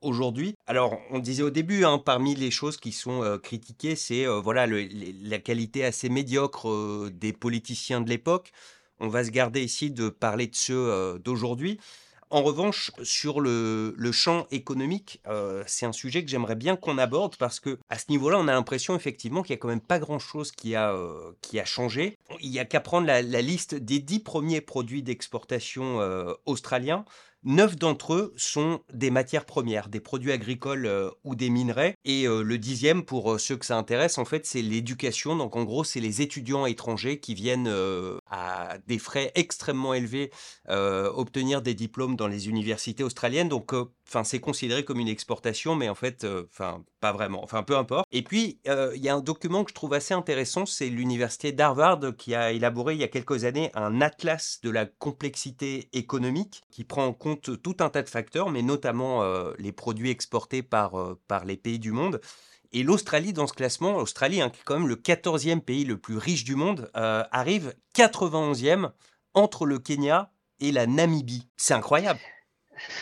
aujourd'hui. 0.01 0.55
Alors, 0.67 0.99
on 1.09 1.19
disait 1.19 1.43
au 1.43 1.49
début, 1.49 1.85
hein, 1.85 1.97
parmi 1.97 2.35
les 2.35 2.51
choses 2.51 2.77
qui 2.77 2.91
sont 2.91 3.39
critiquées, 3.41 3.95
c'est 3.95 4.25
voilà 4.25 4.67
la 4.67 5.39
qualité 5.39 5.83
assez 5.83 6.09
médiocre 6.09 7.09
des 7.11 7.33
politiciens 7.33 8.01
de 8.01 8.09
l'époque. 8.09 8.51
On 8.99 9.07
va 9.07 9.23
se 9.23 9.31
garder 9.31 9.63
ici 9.63 9.91
de 9.91 10.09
parler 10.09 10.47
de 10.47 10.55
ceux 10.55 11.19
d'aujourd'hui. 11.23 11.79
En 12.33 12.41
revanche, 12.41 12.89
sur 13.03 13.41
le, 13.41 13.93
champ 14.11 14.47
économique, 14.49 15.21
euh, 15.27 15.63
c'est 15.67 15.85
un 15.85 15.91
sujet 15.91 16.25
que 16.25 16.31
j'aimerais 16.31 16.55
bien 16.55 16.75
qu'on 16.75 16.97
aborde 16.97 17.35
parce 17.35 17.59
que 17.59 17.77
à 17.91 17.99
ce 17.99 18.05
niveau-là, 18.09 18.39
on 18.39 18.47
a 18.47 18.53
l'impression 18.53 18.95
effectivement 18.95 19.43
qu'il 19.43 19.51
y 19.51 19.53
a 19.53 19.57
quand 19.57 19.67
même 19.67 19.79
pas 19.79 19.99
grand-chose 19.99 20.51
qui 20.51 20.73
a 20.73 20.95
euh, 20.95 21.33
qui 21.41 21.59
a 21.59 21.65
changé. 21.65 22.17
Il 22.41 22.49
y 22.49 22.57
a 22.57 22.65
qu'à 22.65 22.79
prendre 22.79 23.05
la, 23.05 23.21
liste 23.21 23.75
des 23.75 23.99
dix 23.99 24.19
premiers 24.19 24.61
produits 24.61 25.03
d'exportation 25.03 26.01
euh, 26.01 26.33
australiens. 26.47 27.05
Neuf 27.45 27.75
d'entre 27.75 28.13
eux 28.13 28.33
sont 28.37 28.79
des 28.93 29.11
matières 29.11 29.45
premières, 29.45 29.89
des 29.89 29.99
produits 29.99 30.31
agricoles 30.31 30.85
euh, 30.85 31.09
ou 31.25 31.35
des 31.35 31.49
minerais. 31.49 31.95
Et 32.05 32.25
euh, 32.25 32.41
le 32.41 32.57
dixième, 32.57 33.03
pour 33.03 33.33
euh, 33.33 33.37
ceux 33.37 33.57
que 33.57 33.65
ça 33.65 33.77
intéresse, 33.77 34.17
en 34.17 34.23
fait, 34.23 34.45
c'est 34.45 34.61
l'éducation. 34.61 35.35
Donc 35.35 35.57
en 35.57 35.63
gros, 35.63 35.83
c'est 35.83 35.99
les 35.99 36.21
étudiants 36.21 36.65
étrangers 36.65 37.19
qui 37.19 37.33
viennent 37.33 37.71
à 38.29 38.77
des 38.87 38.97
frais 38.97 39.31
extrêmement 39.35 39.93
élevés 39.93 40.31
obtenir 40.69 41.61
des 41.61 41.73
diplômes 41.73 42.15
dans 42.15 42.27
les 42.27 42.47
universités 42.47 43.03
australiennes. 43.03 43.49
Donc 43.49 43.73
enfin 44.13 44.23
c'est 44.23 44.39
considéré 44.39 44.85
comme 44.85 44.99
une 44.99 45.07
exportation, 45.07 45.75
mais 45.75 45.89
en 45.89 45.95
fait, 45.95 46.25
enfin 46.49 46.83
pas 46.99 47.11
vraiment. 47.11 47.43
Enfin 47.43 47.63
peu 47.63 47.75
importe. 47.75 48.05
Et 48.11 48.21
puis 48.21 48.59
il 48.65 49.01
y 49.01 49.09
a 49.09 49.15
un 49.15 49.21
document 49.21 49.63
que 49.63 49.71
je 49.71 49.75
trouve 49.75 49.93
assez 49.93 50.13
intéressant, 50.13 50.65
c'est 50.65 50.89
l'université 50.89 51.51
d'Harvard 51.51 51.99
qui 52.17 52.35
a 52.35 52.51
élaboré 52.51 52.93
il 52.93 52.99
y 52.99 53.03
a 53.03 53.07
quelques 53.07 53.43
années 53.43 53.71
un 53.73 54.01
atlas 54.01 54.59
de 54.61 54.69
la 54.69 54.85
complexité 54.85 55.89
économique 55.93 56.63
qui 56.71 56.83
prend 56.83 57.05
en 57.05 57.13
compte 57.13 57.61
tout 57.61 57.77
un 57.79 57.89
tas 57.89 58.03
de 58.03 58.09
facteurs, 58.09 58.49
mais 58.49 58.61
notamment 58.61 59.23
euh, 59.23 59.53
les 59.57 59.71
produits 59.71 60.09
exportés 60.09 60.63
par, 60.63 60.99
euh, 60.99 61.19
par 61.27 61.45
les 61.45 61.57
pays 61.57 61.79
du 61.79 61.91
monde. 61.91 62.21
Et 62.71 62.83
l'Australie, 62.83 63.33
dans 63.33 63.47
ce 63.47 63.53
classement, 63.53 63.99
l'Australie, 63.99 64.41
hein, 64.41 64.49
qui 64.49 64.59
est 64.59 64.63
quand 64.63 64.79
même 64.79 64.87
le 64.87 64.95
14e 64.95 65.61
pays 65.61 65.85
le 65.85 65.97
plus 65.97 66.17
riche 66.17 66.43
du 66.43 66.55
monde, 66.55 66.89
euh, 66.95 67.23
arrive 67.31 67.75
91e 67.95 68.91
entre 69.35 69.65
le 69.65 69.77
Kenya 69.77 70.31
et 70.59 70.71
la 70.71 70.87
Namibie. 70.87 71.49
C'est 71.55 71.75
incroyable. 71.75 72.19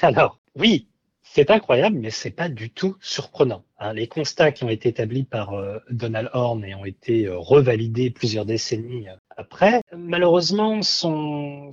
Alors, 0.01 0.39
oui, 0.56 0.89
c'est 1.33 1.50
incroyable, 1.50 1.97
mais 1.97 2.09
c'est 2.09 2.31
pas 2.31 2.50
du 2.50 2.69
tout 2.69 2.97
surprenant. 3.01 3.63
Hein. 3.79 3.93
Les 3.93 4.07
constats 4.07 4.51
qui 4.51 4.63
ont 4.63 4.69
été 4.69 4.89
établis 4.89 5.23
par 5.23 5.53
Donald 5.89 6.29
Horn 6.33 6.63
et 6.65 6.75
ont 6.75 6.85
été 6.85 7.27
revalidés 7.29 8.09
plusieurs 8.09 8.45
décennies 8.45 9.07
après, 9.41 9.81
malheureusement, 9.95 10.83
sont, 10.83 11.71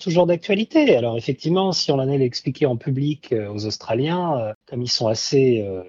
toujours 0.00 0.26
d'actualité. 0.26 0.96
Alors 0.96 1.16
effectivement, 1.16 1.70
si 1.72 1.92
on 1.92 1.94
en 1.94 2.00
allait 2.00 2.18
l'expliquer 2.18 2.66
en 2.66 2.76
public 2.76 3.32
euh, 3.32 3.48
aux 3.48 3.66
Australiens, 3.66 4.38
euh, 4.38 4.52
comme 4.66 4.82
ils 4.82 4.90
sont 4.90 5.06
assez, 5.06 5.60
euh, 5.60 5.82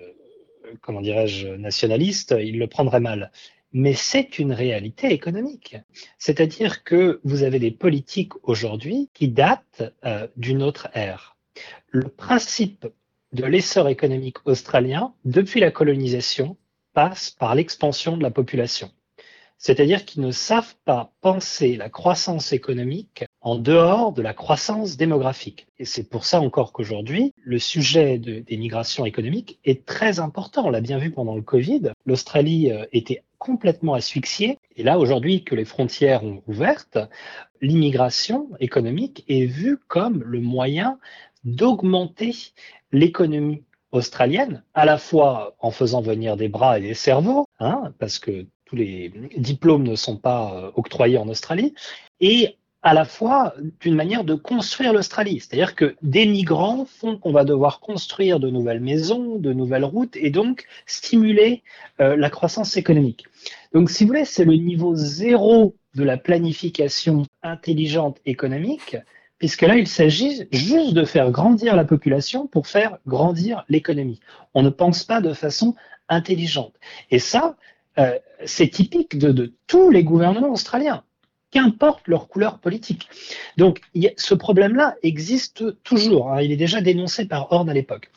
comment 0.81 1.01
dirais-je, 1.01 1.47
nationalistes, 1.47 2.35
ils 2.39 2.59
le 2.59 2.67
prendraient 2.67 2.99
mal. 2.99 3.31
Mais 3.73 3.93
c'est 3.93 4.37
une 4.37 4.53
réalité 4.53 5.11
économique. 5.11 5.77
C'est-à-dire 6.19 6.83
que 6.83 7.19
vous 7.23 7.41
avez 7.41 7.57
des 7.57 7.71
politiques 7.71 8.33
aujourd'hui 8.43 9.09
qui 9.13 9.27
datent 9.27 9.83
d'une 10.37 10.63
autre 10.63 10.87
ère. 10.93 11.35
Le 11.87 12.07
principe 12.07 12.87
de 13.35 13.45
l'essor 13.45 13.89
économique 13.89 14.37
australien, 14.45 15.13
depuis 15.25 15.59
la 15.59 15.69
colonisation, 15.69 16.57
passe 16.93 17.29
par 17.29 17.53
l'expansion 17.53 18.17
de 18.17 18.23
la 18.23 18.31
population 18.31 18.91
c'est-à-dire 19.57 20.05
qu'ils 20.05 20.21
ne 20.21 20.31
savent 20.31 20.75
pas 20.85 21.11
penser 21.21 21.75
la 21.75 21.89
croissance 21.89 22.53
économique 22.53 23.25
en 23.41 23.57
dehors 23.57 24.11
de 24.11 24.21
la 24.21 24.33
croissance 24.33 24.97
démographique. 24.97 25.67
Et 25.79 25.85
c'est 25.85 26.09
pour 26.09 26.25
ça 26.25 26.41
encore 26.41 26.73
qu'aujourd'hui, 26.73 27.33
le 27.43 27.59
sujet 27.59 28.17
des 28.17 28.57
migrations 28.57 29.05
économiques 29.05 29.59
est 29.63 29.85
très 29.85 30.19
important. 30.19 30.65
On 30.65 30.69
l'a 30.69 30.81
bien 30.81 30.97
vu 30.97 31.11
pendant 31.11 31.35
le 31.35 31.41
Covid. 31.41 31.93
L'Australie 32.05 32.71
euh, 32.71 32.85
était 32.91 33.23
complètement 33.37 33.93
asphyxiée. 33.93 34.57
Et 34.75 34.83
là, 34.83 34.99
aujourd'hui 34.99 35.43
que 35.43 35.55
les 35.55 35.65
frontières 35.65 36.23
ont 36.23 36.41
ouvertes, 36.47 36.97
l'immigration 37.61 38.49
économique 38.59 39.23
est 39.27 39.45
vue 39.45 39.77
comme 39.87 40.23
le 40.23 40.41
moyen 40.41 40.99
d'augmenter 41.45 42.35
l'économie 42.91 43.63
australienne, 43.91 44.63
à 44.73 44.85
la 44.85 44.97
fois 44.97 45.55
en 45.59 45.71
faisant 45.71 46.01
venir 46.01 46.35
des 46.35 46.49
bras 46.49 46.77
et 46.79 46.81
des 46.81 46.93
cerveaux, 46.93 47.47
hein, 47.59 47.93
parce 47.99 48.19
que 48.19 48.45
tous 48.65 48.75
les 48.75 49.11
diplômes 49.37 49.83
ne 49.83 49.95
sont 49.95 50.17
pas 50.17 50.53
euh, 50.53 50.71
octroyés 50.75 51.17
en 51.17 51.29
Australie, 51.29 51.73
et 52.19 52.57
à 52.81 52.93
la 52.93 53.05
fois 53.05 53.55
d'une 53.79 53.95
manière 53.95 54.23
de 54.23 54.35
construire 54.35 54.93
l'Australie. 54.93 55.39
C'est-à-dire 55.39 55.73
que 55.73 55.95
des 56.03 56.27
migrants 56.27 56.85
font 56.85 57.17
qu'on 57.17 57.31
va 57.31 57.43
devoir 57.43 57.79
construire 57.79 58.39
de 58.39 58.51
nouvelles 58.51 58.79
maisons, 58.79 59.37
de 59.37 59.53
nouvelles 59.53 59.85
routes, 59.85 60.15
et 60.15 60.29
donc 60.29 60.65
stimuler 60.85 61.63
euh, 61.99 62.15
la 62.15 62.29
croissance 62.29 62.77
économique. 62.77 63.25
Donc, 63.73 63.89
si 63.89 64.03
vous 64.03 64.09
voulez, 64.09 64.25
c'est 64.25 64.45
le 64.45 64.55
niveau 64.55 64.93
zéro 64.95 65.75
de 65.95 66.03
la 66.03 66.17
planification 66.17 67.25
intelligente 67.41 68.19
économique, 68.27 68.97
puisque 69.37 69.61
là, 69.61 69.75
il 69.75 69.87
s'agit 69.87 70.47
juste 70.51 70.93
de 70.93 71.03
faire 71.03 71.31
grandir 71.31 71.75
la 71.75 71.85
population 71.85 72.47
pour 72.47 72.67
faire 72.67 72.97
grandir 73.05 73.65
l'économie. 73.69 74.19
On 74.53 74.63
ne 74.63 74.69
pense 74.69 75.03
pas 75.03 75.21
de 75.21 75.33
façon 75.33 75.75
intelligente. 76.09 76.73
Et 77.11 77.19
ça, 77.19 77.55
euh, 77.97 78.17
c'est 78.45 78.69
typique 78.69 79.17
de, 79.17 79.53
tous 79.67 79.89
les 79.89 80.03
gouvernements 80.03 80.51
australiens, 80.51 81.03
qu'importe 81.51 82.07
leur 82.07 82.27
couleur 82.27 82.59
politique. 82.59 83.09
Donc 83.57 83.81
ce 84.17 84.33
problème-là 84.33 84.95
existe 85.03 85.81
toujours. 85.83 86.31
Hein. 86.31 86.41
il 86.41 86.51
est 86.51 86.57
déjà 86.57 86.81
dénoncé 86.81 87.25
par 87.25 87.51
Horn 87.51 87.69
à 87.69 87.73
l'époque. 87.73 88.11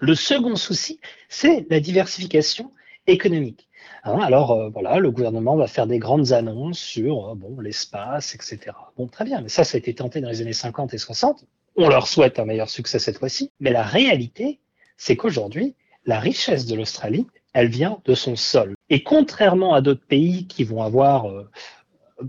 Le 0.00 0.14
second 0.14 0.56
souci, 0.56 0.98
c'est 1.28 1.66
la 1.70 1.80
diversification 1.80 2.72
économique. 3.06 3.68
Hein, 4.04 4.18
alors 4.20 4.52
euh, 4.52 4.68
voilà, 4.68 4.98
le 4.98 5.10
gouvernement 5.10 5.56
va 5.56 5.66
faire 5.66 5.86
des 5.86 5.98
grandes 5.98 6.32
annonces 6.32 6.78
sur 6.78 7.30
euh, 7.30 7.34
bon 7.34 7.58
l'espace, 7.60 8.34
etc. 8.34 8.76
Bon, 8.96 9.06
très 9.06 9.24
bien, 9.24 9.40
mais 9.40 9.48
ça, 9.48 9.64
ça 9.64 9.76
a 9.76 9.78
été 9.78 9.94
tenté 9.94 10.20
dans 10.20 10.28
les 10.28 10.42
années 10.42 10.52
50 10.52 10.94
et 10.94 10.98
60. 10.98 11.44
On 11.76 11.88
leur 11.88 12.06
souhaite 12.06 12.38
un 12.38 12.44
meilleur 12.44 12.68
succès 12.68 12.98
cette 12.98 13.18
fois-ci. 13.18 13.50
Mais 13.60 13.72
la 13.72 13.82
réalité, 13.82 14.60
c'est 14.96 15.16
qu'aujourd'hui, 15.16 15.74
la 16.06 16.20
richesse 16.20 16.66
de 16.66 16.76
l'Australie, 16.76 17.26
elle 17.52 17.68
vient 17.68 18.00
de 18.04 18.14
son 18.14 18.36
sol. 18.36 18.74
Et 18.90 19.02
contrairement 19.02 19.74
à 19.74 19.80
d'autres 19.80 20.06
pays 20.06 20.46
qui 20.46 20.64
vont 20.64 20.82
avoir, 20.82 21.26
euh, 21.30 21.48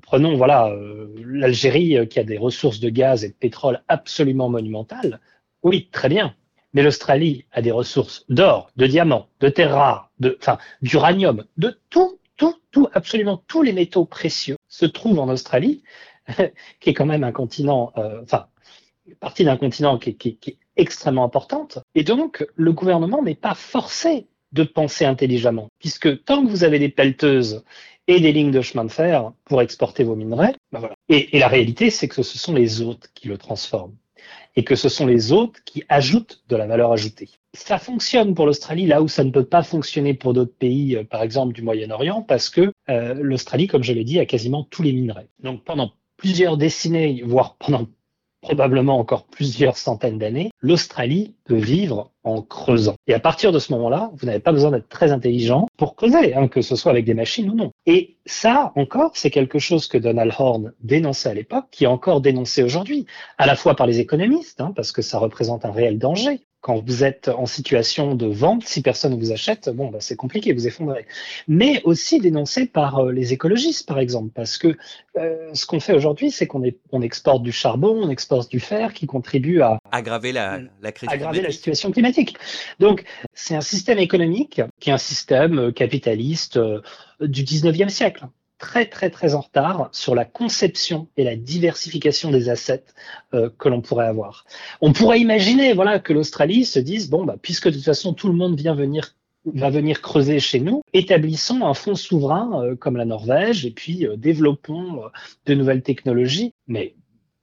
prenons 0.02 0.38
voilà 0.38 0.68
euh, 0.68 1.14
l'Algérie 1.18 1.98
euh, 1.98 2.06
qui 2.06 2.20
a 2.20 2.24
des 2.24 2.38
ressources 2.38 2.80
de 2.80 2.90
gaz 2.90 3.24
et 3.24 3.30
de 3.30 3.34
pétrole 3.34 3.82
absolument 3.88 4.50
monumentales, 4.50 5.20
oui, 5.64 5.90
très 5.92 6.10
bien. 6.10 6.36
Mais 6.76 6.84
l'Australie 6.84 7.46
a 7.54 7.62
des 7.62 7.72
ressources 7.72 8.26
d'or, 8.28 8.70
de 8.76 8.86
diamants, 8.86 9.30
de 9.40 9.48
terres 9.48 9.74
rares, 9.74 10.12
de, 10.20 10.38
enfin, 10.42 10.58
d'uranium, 10.82 11.46
de 11.56 11.80
tout, 11.90 12.20
tout, 12.36 12.56
tout, 12.72 12.90
absolument 12.94 13.42
tous 13.48 13.62
les 13.62 13.72
métaux 13.72 14.04
précieux 14.04 14.58
se 14.68 14.86
trouvent 14.86 15.20
en 15.20 15.30
Australie, 15.30 15.84
qui 16.82 16.90
est 16.90 16.94
quand 16.94 17.06
même 17.06 17.24
un 17.24 17.32
continent, 17.32 17.94
enfin, 17.96 18.48
partie 19.22 19.46
d'un 19.46 19.56
continent 19.56 19.98
qui, 19.98 20.10
est 20.10 20.58
extrêmement 20.76 21.24
importante. 21.24 21.80
Et 21.96 22.04
donc, 22.04 22.46
le 22.56 22.74
gouvernement 22.74 23.24
n'est 23.24 23.36
pas 23.36 23.56
forcé 23.56 24.28
de 24.52 24.64
penser 24.64 25.06
intelligemment, 25.06 25.70
puisque 25.80 26.26
tant 26.26 26.46
que 26.46 26.50
vous 26.50 26.66
avez 26.66 26.80
des 26.80 26.90
pelleteuses 26.90 27.64
et 28.08 28.20
des 28.20 28.34
lignes 28.34 28.52
de 28.52 28.62
chemin 28.62 28.84
de 28.84 28.92
fer 28.92 29.32
pour 29.46 29.62
exporter 29.62 30.04
vos 30.04 30.16
minerais, 30.16 30.54
ben 30.74 30.90
et 31.08 31.40
la 31.40 31.48
réalité, 31.48 31.90
c'est 31.90 32.10
que 32.10 32.22
ce 32.22 32.38
sont 32.38 32.54
les 32.54 32.82
autres 32.82 33.08
qui 33.14 33.30
le 33.30 33.38
transforment 33.38 33.96
et 34.56 34.64
que 34.64 34.76
ce 34.76 34.90
sont 34.90 35.06
les 35.06 35.32
autres 35.32 35.60
qui 35.66 35.84
ajoutent 35.90 36.44
de 36.50 36.56
la 36.56 36.66
valeur 36.66 36.92
ajoutée. 36.92 37.30
Ça 37.54 37.78
fonctionne 37.78 38.34
pour 38.34 38.46
l'Australie 38.46 38.86
là 38.86 39.02
où 39.02 39.08
ça 39.08 39.24
ne 39.24 39.32
peut 39.32 39.46
pas 39.46 39.64
fonctionner 39.64 40.14
pour 40.14 40.34
d'autres 40.34 40.56
pays, 40.58 40.96
euh, 40.96 41.04
par 41.04 41.24
exemple 41.24 41.54
du 41.54 41.62
Moyen-Orient, 41.62 42.22
parce 42.22 42.50
que 42.50 42.72
euh, 42.90 43.14
l'Australie, 43.14 43.68
comme 43.68 43.84
je 43.84 43.94
l'ai 43.94 44.04
dit, 44.04 44.20
a 44.20 44.26
quasiment 44.26 44.64
tous 44.64 44.84
les 44.84 44.94
minerais. 44.94 45.28
Donc 45.42 45.64
pendant 45.64 45.94
plusieurs 46.18 46.58
décennies, 46.58 47.22
voire 47.22 47.56
pendant 47.58 47.88
probablement 48.46 49.00
encore 49.00 49.26
plusieurs 49.26 49.76
centaines 49.76 50.20
d'années, 50.20 50.52
l'Australie 50.62 51.34
peut 51.46 51.56
vivre 51.56 52.12
en 52.24 52.44
creusant. 52.44 52.94
Et 53.08 53.16
à 53.16 53.20
partir 53.20 53.52
de 53.52 53.58
ce 53.58 53.74
moment-là, 53.74 54.12
vous 54.14 54.28
n'avez 54.28 54.40
pas 54.40 54.52
besoin 54.52 54.70
d'être 54.70 54.88
très 54.88 55.12
intelligent 55.12 55.66
pour 55.78 55.96
creuser, 55.96 56.36
hein, 56.36 56.48
que 56.48 56.62
ce 56.62 56.76
soit 56.76 56.92
avec 56.92 57.06
des 57.06 57.16
machines 57.16 57.50
ou 57.50 57.56
non. 57.56 57.72
Et 57.88 58.18
ça, 58.28 58.72
encore, 58.76 59.12
c'est 59.16 59.32
quelque 59.32 59.58
chose 59.58 59.88
que 59.88 59.98
Donald 59.98 60.32
Horn 60.38 60.74
dénonçait 60.82 61.30
à 61.30 61.34
l'époque, 61.34 61.66
qui 61.72 61.86
est 61.86 61.88
encore 61.88 62.22
dénoncé 62.22 62.62
aujourd'hui, 62.62 63.08
à 63.40 63.48
la 63.48 63.56
fois 63.56 63.76
par 63.76 63.88
les 63.88 64.00
économistes, 64.00 64.62
hein, 64.62 64.74
parce 64.76 64.92
que 64.92 65.02
ça 65.02 65.18
représente 65.18 65.66
un 65.66 65.72
réel 65.72 65.98
danger. 65.98 66.42
Quand 66.66 66.84
vous 66.84 67.04
êtes 67.04 67.28
en 67.28 67.46
situation 67.46 68.16
de 68.16 68.26
vente, 68.26 68.64
si 68.66 68.82
personne 68.82 69.12
ne 69.12 69.20
vous 69.20 69.32
achète, 69.32 69.70
bon, 69.70 69.90
bah, 69.90 70.00
c'est 70.02 70.16
compliqué, 70.16 70.52
vous 70.52 70.66
effondrez. 70.66 71.06
Mais 71.48 71.80
aussi 71.84 72.20
dénoncé 72.20 72.66
par 72.66 72.98
euh, 72.98 73.12
les 73.12 73.34
écologistes, 73.34 73.88
par 73.88 74.00
exemple, 74.00 74.32
parce 74.34 74.58
que 74.58 74.76
euh, 75.16 75.54
ce 75.54 75.68
qu'on 75.68 75.80
fait 75.80 75.94
aujourd'hui, 75.94 76.32
c'est 76.32 76.48
qu'on 76.48 76.64
on 76.92 77.04
exporte 77.04 77.44
du 77.44 77.52
charbon, 77.52 77.96
on 78.02 78.10
exporte 78.10 78.50
du 78.50 78.60
fer 78.60 78.94
qui 78.94 79.06
contribue 79.06 79.62
à 79.62 79.78
aggraver 79.92 80.32
la, 80.32 80.60
la 80.82 80.92
crise 80.92 81.08
aggraver 81.12 81.44
la 81.44 81.52
situation 81.52 81.92
climatique. 81.92 82.36
Donc, 82.80 83.04
c'est 83.36 83.54
un 83.54 83.62
système 83.62 84.00
économique 84.00 84.60
qui 84.80 84.90
est 84.90 84.94
un 84.94 84.98
système 84.98 85.72
capitaliste 85.72 86.58
euh, 86.58 86.82
du 87.22 87.44
19e 87.44 87.90
siècle 87.90 88.26
très 88.58 88.86
très 88.86 89.10
très 89.10 89.36
en 89.36 89.42
retard 89.42 89.90
sur 89.92 90.16
la 90.16 90.26
conception 90.26 91.08
et 91.18 91.24
la 91.24 91.36
diversification 91.36 92.32
des 92.32 92.50
assets 92.50 92.86
euh, 93.34 93.50
que 93.58 93.70
l'on 93.70 93.82
pourrait 93.82 94.08
avoir. 94.08 94.46
On 94.82 94.94
pourrait 94.94 95.20
imaginer 95.20 95.74
voilà 95.74 96.00
que 96.00 96.14
l'Australie 96.14 96.66
se 96.66 96.80
dise 96.80 97.10
bon 97.10 97.26
bah 97.26 97.36
puisque 97.42 97.68
de 97.68 97.74
toute 97.74 97.84
façon 97.84 98.14
tout 98.14 98.28
le 98.28 98.34
monde 98.34 98.58
vient 98.58 98.76
venir 98.76 99.16
va 99.46 99.70
venir 99.70 100.02
creuser 100.02 100.40
chez 100.40 100.60
nous, 100.60 100.82
établissons 100.94 101.64
un 101.66 101.76
fonds 101.76 101.96
souverain 101.96 102.64
euh, 102.64 102.76
comme 102.76 102.98
la 102.98 103.06
Norvège 103.06 103.66
et 103.66 103.72
puis 103.72 104.08
euh, 104.08 104.16
développons 104.16 105.04
de 105.46 105.54
nouvelles 105.54 105.84
technologies. 105.84 106.54
Mais 106.68 106.96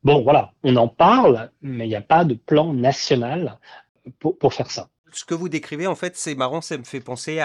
bon 0.02 0.22
voilà, 0.22 0.52
on 0.64 0.74
en 0.76 0.88
parle, 0.88 1.50
mais 1.60 1.86
il 1.86 1.90
n'y 1.90 1.94
a 1.94 2.00
pas 2.00 2.24
de 2.24 2.34
plan 2.34 2.72
national 2.72 3.58
pour, 4.18 4.36
pour 4.36 4.52
faire 4.52 4.70
ça 4.70 4.88
ce 5.12 5.24
que 5.24 5.34
vous 5.34 5.48
décrivez, 5.48 5.86
en 5.86 5.94
fait, 5.94 6.16
c'est 6.16 6.34
marrant, 6.34 6.60
ça 6.60 6.78
me 6.78 6.84
fait 6.84 7.00
penser 7.00 7.40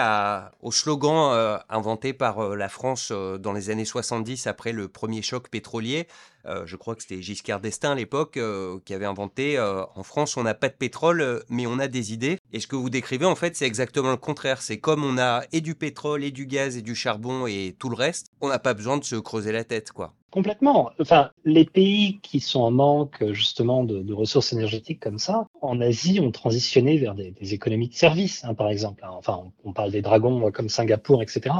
au 0.62 0.72
slogan 0.72 1.32
euh, 1.32 1.58
inventé 1.68 2.12
par 2.12 2.40
euh, 2.40 2.56
la 2.56 2.68
France 2.68 3.10
euh, 3.12 3.38
dans 3.38 3.52
les 3.52 3.70
années 3.70 3.84
70 3.84 4.46
après 4.46 4.72
le 4.72 4.88
premier 4.88 5.22
choc 5.22 5.48
pétrolier. 5.48 6.06
je 6.64 6.76
crois 6.76 6.94
que 6.94 7.02
c'était 7.02 7.20
Giscard 7.20 7.60
d'Estaing 7.60 7.92
à 7.92 7.94
l'époque 7.94 8.38
qui 8.86 8.94
avait 8.94 9.04
inventé 9.04 9.60
en 9.60 10.02
France, 10.02 10.38
on 10.38 10.44
n'a 10.44 10.54
pas 10.54 10.70
de 10.70 10.74
pétrole, 10.74 11.44
mais 11.50 11.66
on 11.66 11.78
a 11.78 11.88
des 11.88 12.14
idées. 12.14 12.38
Et 12.54 12.60
ce 12.60 12.66
que 12.66 12.74
vous 12.74 12.88
décrivez, 12.88 13.26
en 13.26 13.34
fait, 13.34 13.54
c'est 13.54 13.66
exactement 13.66 14.12
le 14.12 14.16
contraire. 14.16 14.62
C'est 14.62 14.78
comme 14.78 15.04
on 15.04 15.18
a 15.18 15.42
et 15.52 15.60
du 15.60 15.74
pétrole, 15.74 16.24
et 16.24 16.30
du 16.30 16.46
gaz, 16.46 16.78
et 16.78 16.82
du 16.82 16.94
charbon, 16.94 17.46
et 17.46 17.76
tout 17.78 17.90
le 17.90 17.96
reste, 17.96 18.28
on 18.40 18.48
n'a 18.48 18.58
pas 18.58 18.72
besoin 18.72 18.96
de 18.96 19.04
se 19.04 19.16
creuser 19.16 19.52
la 19.52 19.64
tête, 19.64 19.92
quoi. 19.92 20.14
Complètement. 20.30 20.90
Enfin, 21.00 21.30
les 21.46 21.64
pays 21.64 22.20
qui 22.20 22.40
sont 22.40 22.60
en 22.60 22.70
manque 22.70 23.24
justement 23.32 23.82
de, 23.82 24.12
ressources 24.12 24.52
énergétiques 24.52 25.00
comme 25.00 25.18
ça, 25.18 25.46
en 25.62 25.80
Asie, 25.80 26.20
ont 26.20 26.30
transitionné 26.30 26.98
vers 26.98 27.14
des, 27.14 27.54
économies 27.54 27.88
de 27.88 27.94
services, 27.94 28.44
hein, 28.44 28.52
par 28.52 28.68
exemple. 28.68 29.02
Hein. 29.04 29.12
Enfin, 29.12 29.50
on, 29.64 29.72
parle 29.72 29.90
des 29.90 30.02
dragons 30.02 30.50
comme 30.52 30.68
Singapour, 30.68 31.22
etc. 31.22 31.54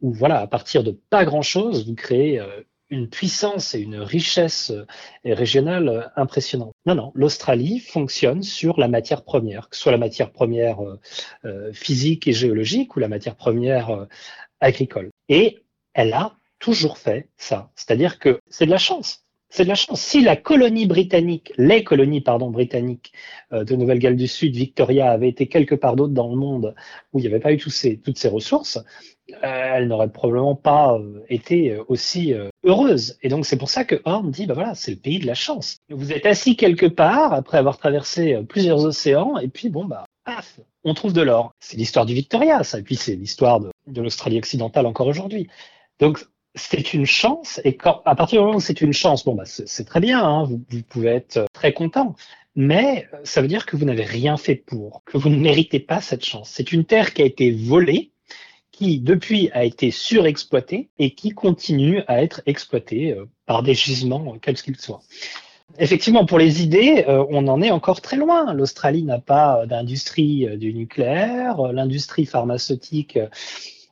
Où 0.00 0.12
voilà, 0.12 0.40
à 0.40 0.46
partir 0.48 0.82
de 0.82 0.90
pas 1.10 1.24
grand-chose, 1.24 1.86
vous 1.86 1.94
créez 1.94 2.40
euh, 2.40 2.62
une 2.90 3.08
puissance 3.08 3.76
et 3.76 3.80
une 3.80 4.00
richesse 4.00 4.72
euh, 4.72 4.84
régionale 5.24 5.88
euh, 5.88 6.02
impressionnante. 6.16 6.72
Non, 6.86 6.96
non, 6.96 7.12
l'Australie 7.14 7.78
fonctionne 7.78 8.42
sur 8.42 8.80
la 8.80 8.88
matière 8.88 9.22
première, 9.22 9.68
que 9.68 9.76
ce 9.76 9.82
soit 9.82 9.92
la 9.92 9.98
matière 9.98 10.32
première 10.32 10.78
physique 11.72 12.26
et 12.26 12.32
géologique 12.32 12.96
ou 12.96 12.98
la 12.98 13.08
matière 13.08 13.36
première 13.36 14.06
agricole. 14.60 15.10
Et 15.28 15.58
elle 15.94 16.12
a 16.14 16.38
toujours 16.58 16.98
fait 16.98 17.28
ça. 17.36 17.70
C'est-à-dire 17.74 18.18
que 18.18 18.40
c'est 18.48 18.66
de 18.66 18.70
la 18.70 18.78
chance. 18.78 19.24
C'est 19.50 19.64
de 19.64 19.68
la 19.68 19.74
chance. 19.74 20.00
Si 20.00 20.20
la 20.20 20.36
colonie 20.36 20.86
britannique, 20.86 21.52
les 21.56 21.82
colonies 21.82 22.20
pardon 22.20 22.50
britanniques 22.50 23.12
euh, 23.52 23.64
de 23.64 23.76
Nouvelle-Galles 23.76 24.16
du 24.16 24.26
Sud, 24.26 24.54
Victoria, 24.54 25.10
avait 25.10 25.28
été 25.28 25.46
quelque 25.46 25.74
part 25.74 25.96
d'autre 25.96 26.12
dans 26.12 26.28
le 26.28 26.36
monde 26.36 26.74
où 27.12 27.18
il 27.18 27.22
n'y 27.22 27.28
avait 27.28 27.40
pas 27.40 27.52
eu 27.52 27.56
tous 27.56 27.70
ces, 27.70 27.98
toutes 27.98 28.18
ces 28.18 28.28
ressources, 28.28 28.76
euh, 29.30 29.36
elle 29.42 29.88
n'aurait 29.88 30.12
probablement 30.12 30.54
pas 30.54 30.98
euh, 30.98 31.24
été 31.30 31.78
aussi 31.88 32.34
heureuse. 32.64 33.16
Et 33.22 33.30
donc 33.30 33.46
c'est 33.46 33.56
pour 33.56 33.70
ça 33.70 33.84
que 33.84 34.02
Horn 34.04 34.30
dit, 34.30 34.46
bah 34.46 34.52
voilà, 34.52 34.74
c'est 34.74 34.90
le 34.90 34.98
pays 34.98 35.18
de 35.18 35.26
la 35.26 35.34
chance. 35.34 35.78
Vous 35.88 36.12
êtes 36.12 36.26
assis 36.26 36.54
quelque 36.54 36.86
part 36.86 37.32
après 37.32 37.56
avoir 37.56 37.78
traversé 37.78 38.38
plusieurs 38.48 38.84
océans, 38.84 39.38
et 39.38 39.48
puis 39.48 39.70
bon 39.70 39.86
bah 39.86 40.04
paf, 40.24 40.60
on 40.84 40.92
trouve 40.92 41.14
de 41.14 41.22
l'or. 41.22 41.52
C'est 41.58 41.78
l'histoire 41.78 42.04
du 42.04 42.12
Victoria, 42.12 42.64
ça, 42.64 42.80
et 42.80 42.82
puis 42.82 42.96
c'est 42.96 43.16
l'histoire 43.16 43.60
de, 43.60 43.70
de 43.86 44.02
l'Australie 44.02 44.36
occidentale 44.36 44.84
encore 44.84 45.06
aujourd'hui. 45.06 45.48
Donc 46.00 46.22
c'est 46.58 46.92
une 46.94 47.06
chance, 47.06 47.60
et 47.64 47.76
quand, 47.76 48.02
à 48.04 48.14
partir 48.14 48.40
du 48.40 48.44
moment 48.44 48.58
où 48.58 48.60
c'est 48.60 48.80
une 48.80 48.92
chance, 48.92 49.24
bon, 49.24 49.34
bah, 49.34 49.44
c'est 49.44 49.84
très 49.84 50.00
bien, 50.00 50.22
hein, 50.22 50.44
vous, 50.44 50.60
pouvez 50.88 51.10
être 51.10 51.46
très 51.52 51.72
content, 51.72 52.14
mais 52.56 53.08
euh, 53.14 53.18
ça 53.24 53.40
veut 53.40 53.48
dire 53.48 53.66
que 53.66 53.76
vous 53.76 53.84
n'avez 53.84 54.04
rien 54.04 54.36
fait 54.36 54.56
pour, 54.56 55.02
que 55.04 55.16
vous 55.16 55.28
ne 55.28 55.38
méritez 55.38 55.80
pas 55.80 56.00
cette 56.00 56.24
chance. 56.24 56.50
C'est 56.52 56.72
une 56.72 56.84
terre 56.84 57.14
qui 57.14 57.22
a 57.22 57.24
été 57.24 57.50
volée, 57.50 58.12
qui 58.72 59.00
depuis 59.00 59.50
a 59.52 59.64
été 59.64 59.90
surexploitée 59.90 60.88
et 60.98 61.14
qui 61.14 61.30
continue 61.30 62.02
à 62.06 62.22
être 62.22 62.42
exploitée 62.46 63.12
euh, 63.12 63.26
par 63.46 63.62
des 63.62 63.74
gisements, 63.74 64.34
euh, 64.34 64.38
quels 64.40 64.60
qu'ils 64.60 64.76
soient. 64.76 65.00
Effectivement, 65.78 66.24
pour 66.24 66.38
les 66.38 66.62
idées, 66.62 67.04
on 67.06 67.46
en 67.46 67.60
est 67.60 67.70
encore 67.70 68.00
très 68.00 68.16
loin. 68.16 68.54
L'Australie 68.54 69.02
n'a 69.02 69.18
pas 69.18 69.66
d'industrie 69.66 70.48
du 70.56 70.72
nucléaire, 70.72 71.60
l'industrie 71.72 72.24
pharmaceutique 72.24 73.18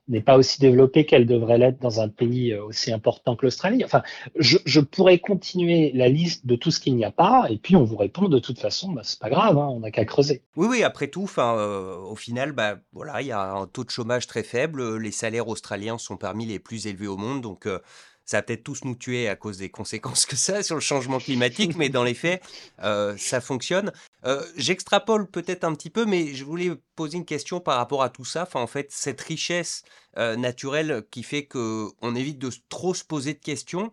n'est 0.08 0.20
pas 0.20 0.36
aussi 0.36 0.60
développée 0.60 1.04
qu'elle 1.04 1.26
devrait 1.26 1.58
l'être 1.58 1.80
dans 1.80 2.00
un 2.00 2.08
pays 2.08 2.52
euh, 2.52 2.64
aussi 2.64 2.92
important 2.92 3.36
que 3.36 3.46
l'Australie. 3.46 3.84
Enfin, 3.84 4.02
je, 4.36 4.80
pourrais 4.80 5.18
continuer 5.18 5.90
la 5.94 6.08
liste 6.08 6.46
de 6.46 6.54
tout 6.56 6.70
ce 6.70 6.80
qu'il 6.80 6.96
n'y 6.96 7.04
a 7.04 7.10
pas, 7.10 7.46
et 7.50 7.58
puis 7.58 7.76
on 7.76 7.84
vous 7.84 7.97
répond 7.97 8.28
de 8.28 8.38
toute 8.38 8.58
façon, 8.58 8.92
bah, 8.92 9.02
c'est 9.04 9.19
pas 9.19 9.30
grave, 9.30 9.58
hein, 9.58 9.69
on 9.71 9.80
n'a 9.80 9.90
qu'à 9.90 10.04
creuser. 10.04 10.42
Oui, 10.56 10.69
oui, 10.71 10.82
après 10.82 11.08
tout, 11.08 11.25
enfin, 11.25 11.56
euh, 11.56 11.97
au 11.97 12.16
final, 12.16 12.52
bah, 12.52 12.78
voilà, 12.92 13.21
il 13.23 13.28
y 13.28 13.32
a 13.32 13.52
un 13.52 13.66
taux 13.66 13.84
de 13.84 13.90
chômage 13.90 14.26
très 14.26 14.42
faible, 14.42 14.97
les 14.99 15.12
salaires 15.12 15.49
australiens 15.49 15.99
sont 15.99 16.16
parmi 16.16 16.47
les 16.47 16.58
plus 16.58 16.86
élevés 16.86 17.08
au 17.08 17.16
monde, 17.16 17.40
donc 17.40 17.66
euh, 17.66 17.80
ça 18.26 18.38
va 18.38 18.42
peut-être 18.42 18.64
tous 18.64 18.84
nous 18.84 18.97
tuer 18.97 19.28
à 19.28 19.36
cause 19.36 19.58
des 19.58 19.71
conséquences 19.71 20.26
que 20.26 20.36
ça 20.36 20.56
a 20.56 20.62
sur 20.62 20.75
le 20.75 20.80
changement 20.80 21.19
climatique, 21.19 21.76
mais 21.76 21.88
dans 21.88 22.04
les 22.04 22.14
faits, 22.14 22.42
euh, 22.82 23.16
ça 23.16 23.40
fonctionne. 23.40 23.92
Euh, 24.26 24.45
j'extrapole 24.56 25.30
peut-être 25.30 25.65
un 25.65 25.75
petit 25.75 25.91
peu, 25.91 26.04
mais 26.04 26.34
je 26.34 26.45
voulais 26.45 26.73
poser 26.97 27.17
une 27.17 27.25
question 27.25 27.60
par 27.60 27.76
rapport 27.76 28.02
à 28.02 28.08
tout 28.08 28.25
ça. 28.25 28.49
En 28.54 28.67
fait, 28.67 28.91
cette 28.91 29.21
richesse 29.21 29.82
euh, 30.19 30.36
naturelle 30.36 31.04
qui 31.10 31.23
fait 31.23 31.47
qu'on 31.47 32.15
évite 32.15 32.39
de 32.39 32.50
trop 32.69 32.95
se 32.95 33.04
poser 33.04 33.34
de 33.34 33.39
questions. 33.39 33.93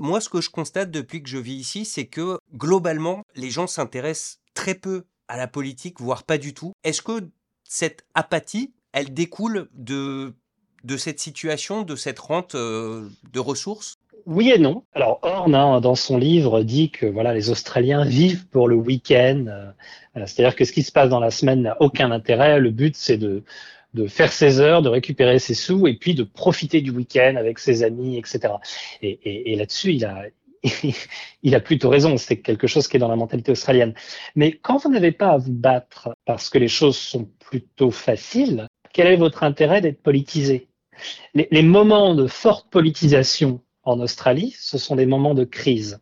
moi, 0.00 0.20
ce 0.20 0.28
que 0.28 0.40
je 0.40 0.50
constate 0.50 0.90
depuis 0.90 1.22
que 1.22 1.28
je 1.28 1.38
vis 1.38 1.54
ici, 1.54 1.84
c'est 1.84 2.06
que 2.06 2.38
globalement, 2.54 3.24
les 3.34 3.50
gens 3.50 3.66
s'intéressent 3.66 4.40
très 4.54 4.74
peu 4.74 5.04
à 5.28 5.36
la 5.36 5.46
politique, 5.46 6.00
voire 6.00 6.24
pas 6.24 6.38
du 6.38 6.52
tout. 6.52 6.72
Est-ce 6.82 7.02
que 7.02 7.28
cette 7.64 8.04
apathie, 8.14 8.72
elle 8.92 9.14
découle 9.14 9.68
de 9.74 10.34
de 10.84 10.96
cette 10.96 11.20
situation, 11.20 11.82
de 11.82 11.96
cette 11.96 12.18
rente 12.18 12.54
euh, 12.54 13.08
de 13.32 13.40
ressources? 13.40 13.96
Oui 14.26 14.50
et 14.50 14.58
non. 14.58 14.84
Alors 14.94 15.20
Horn, 15.22 15.54
hein, 15.54 15.80
dans 15.80 15.94
son 15.94 16.16
livre, 16.16 16.62
dit 16.62 16.90
que 16.90 17.06
voilà, 17.06 17.34
les 17.34 17.50
Australiens 17.50 18.04
vivent 18.04 18.46
pour 18.48 18.68
le 18.68 18.76
week-end. 18.76 19.46
Euh, 19.48 20.26
c'est-à-dire 20.26 20.56
que 20.56 20.64
ce 20.64 20.72
qui 20.72 20.82
se 20.82 20.92
passe 20.92 21.08
dans 21.08 21.20
la 21.20 21.30
semaine 21.30 21.62
n'a 21.62 21.76
aucun 21.80 22.10
intérêt. 22.10 22.58
Le 22.58 22.70
but, 22.70 22.96
c'est 22.96 23.16
de, 23.16 23.44
de 23.94 24.06
faire 24.06 24.32
ses 24.32 24.60
heures, 24.60 24.82
de 24.82 24.88
récupérer 24.88 25.38
ses 25.38 25.54
sous 25.54 25.86
et 25.86 25.94
puis 25.94 26.14
de 26.14 26.22
profiter 26.22 26.80
du 26.80 26.90
week-end 26.90 27.36
avec 27.36 27.58
ses 27.58 27.82
amis, 27.82 28.16
etc. 28.18 28.54
Et, 29.02 29.52
et, 29.52 29.56
là-dessus, 29.56 29.94
il 29.94 30.04
a, 30.04 30.24
il 31.42 31.54
a 31.54 31.60
plutôt 31.60 31.88
raison. 31.88 32.16
C'est 32.16 32.40
quelque 32.40 32.66
chose 32.66 32.88
qui 32.88 32.96
est 32.96 33.00
dans 33.00 33.08
la 33.08 33.16
mentalité 33.16 33.52
australienne. 33.52 33.94
Mais 34.36 34.52
quand 34.52 34.78
vous 34.78 34.90
n'avez 34.90 35.12
pas 35.12 35.30
à 35.30 35.38
vous 35.38 35.52
battre 35.52 36.10
parce 36.24 36.50
que 36.50 36.58
les 36.58 36.68
choses 36.68 36.96
sont 36.96 37.28
plutôt 37.38 37.90
faciles, 37.90 38.66
quel 38.92 39.06
est 39.06 39.16
votre 39.16 39.42
intérêt 39.42 39.80
d'être 39.80 40.02
politisé? 40.02 40.68
Les, 41.34 41.62
moments 41.62 42.14
de 42.14 42.26
forte 42.26 42.70
politisation 42.70 43.62
en 43.90 44.00
Australie, 44.00 44.54
ce 44.58 44.78
sont 44.78 44.96
des 44.96 45.06
moments 45.06 45.34
de 45.34 45.44
crise. 45.44 46.00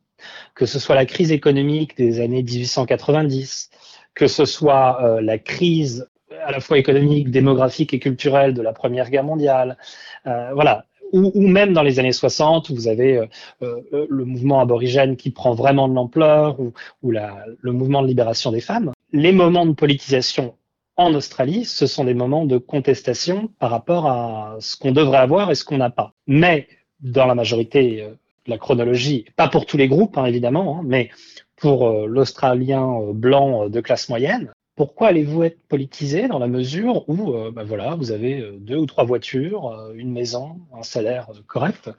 Que 0.54 0.66
ce 0.66 0.78
soit 0.78 0.94
la 0.94 1.06
crise 1.06 1.32
économique 1.32 1.96
des 1.96 2.20
années 2.20 2.42
1890, 2.42 3.70
que 4.14 4.26
ce 4.26 4.44
soit 4.44 5.02
euh, 5.02 5.20
la 5.20 5.38
crise 5.38 6.08
à 6.44 6.52
la 6.52 6.60
fois 6.60 6.78
économique, 6.78 7.30
démographique 7.30 7.94
et 7.94 7.98
culturelle 7.98 8.54
de 8.54 8.62
la 8.62 8.72
Première 8.72 9.10
Guerre 9.10 9.24
mondiale, 9.24 9.78
euh, 10.26 10.50
voilà, 10.54 10.84
ou, 11.12 11.40
même 11.40 11.72
dans 11.72 11.82
les 11.82 11.98
années 11.98 12.12
60, 12.12 12.70
vous 12.70 12.86
avez 12.86 13.26
euh, 13.62 13.80
le 14.10 14.24
mouvement 14.24 14.60
aborigène 14.60 15.16
qui 15.16 15.30
prend 15.30 15.54
vraiment 15.54 15.88
de 15.88 15.94
l'ampleur, 15.94 16.60
ou, 16.60 16.72
le 17.02 17.72
mouvement 17.72 18.02
de 18.02 18.06
libération 18.06 18.52
des 18.52 18.60
femmes. 18.60 18.92
Les 19.12 19.32
moments 19.32 19.64
de 19.64 19.72
politisation 19.72 20.54
en 20.96 21.14
Australie, 21.14 21.64
ce 21.64 21.86
sont 21.86 22.04
des 22.04 22.12
moments 22.12 22.44
de 22.44 22.58
contestation 22.58 23.48
par 23.58 23.70
rapport 23.70 24.06
à 24.06 24.56
ce 24.60 24.76
qu'on 24.76 24.92
devrait 24.92 25.18
avoir 25.18 25.50
et 25.50 25.54
ce 25.54 25.64
qu'on 25.64 25.78
n'a 25.78 25.90
pas. 25.90 26.12
Mais 26.26 26.68
dans 27.00 27.26
la 27.26 27.34
majorité 27.34 28.02
euh, 28.02 28.10
de 28.10 28.50
la 28.50 28.58
chronologie, 28.58 29.26
pas 29.36 29.48
pour 29.48 29.66
tous 29.66 29.76
les 29.76 29.88
groupes 29.88 30.18
hein, 30.18 30.24
évidemment, 30.24 30.78
hein, 30.78 30.82
mais 30.84 31.10
pour 31.56 31.88
euh, 31.88 32.06
l'Australien 32.06 33.00
euh, 33.00 33.12
blanc 33.12 33.68
de 33.68 33.80
classe 33.80 34.08
moyenne, 34.08 34.52
pourquoi 34.76 35.08
allez-vous 35.08 35.42
être 35.42 35.60
politisé 35.68 36.28
dans 36.28 36.38
la 36.38 36.46
mesure 36.46 37.08
où 37.08 37.32
ben 37.50 37.64
voilà, 37.64 37.96
vous 37.96 38.12
avez 38.12 38.48
deux 38.60 38.76
ou 38.76 38.86
trois 38.86 39.02
voitures, 39.02 39.90
une 39.96 40.12
maison, 40.12 40.60
un 40.72 40.84
salaire 40.84 41.26
correct? 41.48 41.90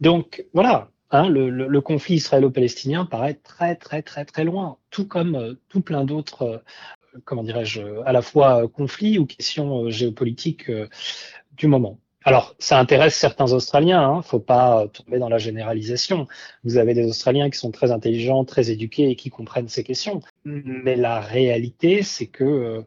Donc 0.00 0.46
voilà, 0.54 0.88
hein, 1.10 1.28
le, 1.28 1.50
le, 1.50 1.80
conflit 1.82 2.14
israélo-palestinien 2.14 3.04
paraît 3.04 3.34
très 3.34 3.76
très 3.76 4.00
très 4.00 4.24
très 4.24 4.44
loin, 4.44 4.78
tout 4.88 5.06
comme 5.06 5.58
tout 5.68 5.82
plein 5.82 6.06
d'autres 6.06 6.62
comment 7.24 7.42
dirais-je, 7.42 7.82
à 8.04 8.12
la 8.12 8.22
fois 8.22 8.68
conflit 8.68 9.18
ou 9.18 9.26
question 9.26 9.84
euh, 9.84 9.90
géopolitique 9.90 10.68
euh, 10.68 10.88
du 11.52 11.66
moment. 11.66 11.98
Alors, 12.26 12.56
ça 12.58 12.80
intéresse 12.80 13.14
certains 13.14 13.52
Australiens, 13.52 14.02
hein, 14.02 14.20
faut 14.20 14.40
pas 14.40 14.88
tomber 14.88 15.20
dans 15.20 15.28
la 15.28 15.38
généralisation. 15.38 16.26
Vous 16.64 16.76
avez 16.76 16.92
des 16.92 17.06
Australiens 17.08 17.48
qui 17.50 17.56
sont 17.56 17.70
très 17.70 17.92
intelligents, 17.92 18.44
très 18.44 18.68
éduqués 18.68 19.10
et 19.10 19.14
qui 19.14 19.30
comprennent 19.30 19.68
ces 19.68 19.84
questions. 19.84 20.20
Mais 20.44 20.96
la 20.96 21.20
réalité, 21.20 22.02
c'est 22.02 22.26
que 22.26 22.42
euh, 22.42 22.82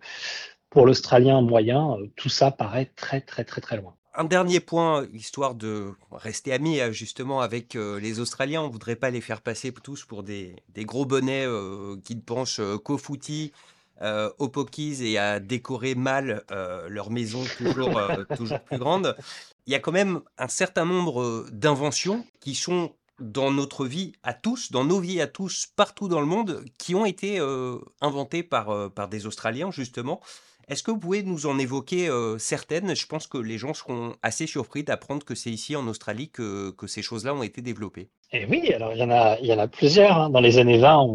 pour 0.69 0.86
l'Australien 0.86 1.39
moyen, 1.39 1.93
euh, 1.93 2.08
tout 2.17 2.28
ça 2.28 2.52
paraît 2.52 2.91
très, 2.97 3.21
très, 3.21 3.45
très, 3.45 3.62
très 3.62 3.78
loin. 3.78 3.95
Un 4.13 4.25
dernier 4.25 4.60
point, 4.60 5.08
histoire 5.13 5.56
de 5.56 5.93
rester 6.12 6.52
amis 6.52 6.82
euh, 6.82 6.91
justement 6.91 7.39
avec 7.39 7.75
les 7.75 8.19
Australiens. 8.19 8.63
On 8.63 8.67
ne 8.67 8.73
voudrait 8.73 8.97
pas 8.97 9.10
les 9.10 9.21
faire 9.21 9.39
passer 9.39 9.71
tous 9.71 10.04
pour 10.04 10.23
des, 10.23 10.58
gros 10.80 11.06
bonnets 11.06 11.45
qui 12.04 12.17
ne 12.17 12.21
pensent 12.21 12.60
qu'au 12.84 12.97
footy, 12.97 13.54
euh, 14.02 14.30
aux 14.40 14.48
pokies 14.48 15.06
et 15.06 15.18
à 15.18 15.42
décorer 15.42 15.94
mal 15.94 16.44
euh, 16.52 16.88
leur 16.88 17.12
maison 17.12 17.44
toujours, 17.58 17.98
euh, 17.98 18.24
toujours 18.38 18.62
plus 18.62 18.78
grande, 18.78 19.18
il 19.68 19.74
y 19.74 19.76
a 19.76 19.80
quand 19.80 19.92
même 19.92 20.22
un 20.38 20.48
certain 20.48 20.86
nombre 20.86 21.46
d'inventions 21.52 22.26
qui 22.40 22.56
sont 22.56 22.94
dans 23.20 23.52
notre 23.52 23.86
vie 23.86 24.14
à 24.24 24.34
tous, 24.34 24.72
dans 24.72 24.86
nos 24.86 25.02
vies 25.02 25.20
à 25.20 25.28
tous, 25.28 25.68
partout 25.76 26.08
dans 26.08 26.22
le 26.22 26.26
monde, 26.26 26.64
qui 26.78 26.96
ont 26.96 27.06
été 27.06 27.40
inventées 28.00 28.44
par, 28.44 28.90
par 28.92 29.10
des 29.10 29.26
Australiens, 29.26 29.70
justement. 29.72 30.22
Est-ce 30.70 30.84
que 30.84 30.92
vous 30.92 31.00
pouvez 31.00 31.22
nous 31.22 31.46
en 31.46 31.60
évoquer 31.60 32.10
certaines? 32.38 32.96
Je 32.96 33.06
pense 33.06 33.28
que 33.28 33.38
les 33.38 33.58
gens 33.58 33.74
seront 33.74 34.16
assez 34.22 34.48
surpris 34.48 34.86
d'apprendre 34.86 35.26
que 35.26 35.36
c'est 35.36 35.52
ici 35.52 35.76
en 35.76 35.86
Australie 35.90 36.30
que, 36.30 36.72
que 36.72 36.88
ces 36.88 37.02
choses-là 37.02 37.36
ont 37.36 37.44
été 37.44 37.62
développées. 37.62 38.08
Et 38.32 38.46
oui, 38.46 38.72
alors 38.74 38.94
il 38.94 39.00
y 39.00 39.04
en 39.04 39.12
a, 39.12 39.38
il 39.42 39.48
y 39.48 39.54
en 39.54 39.60
a 39.60 39.68
plusieurs. 39.68 40.18
Hein. 40.18 40.30
Dans 40.30 40.40
les 40.40 40.58
années 40.58 40.78
20, 40.78 41.06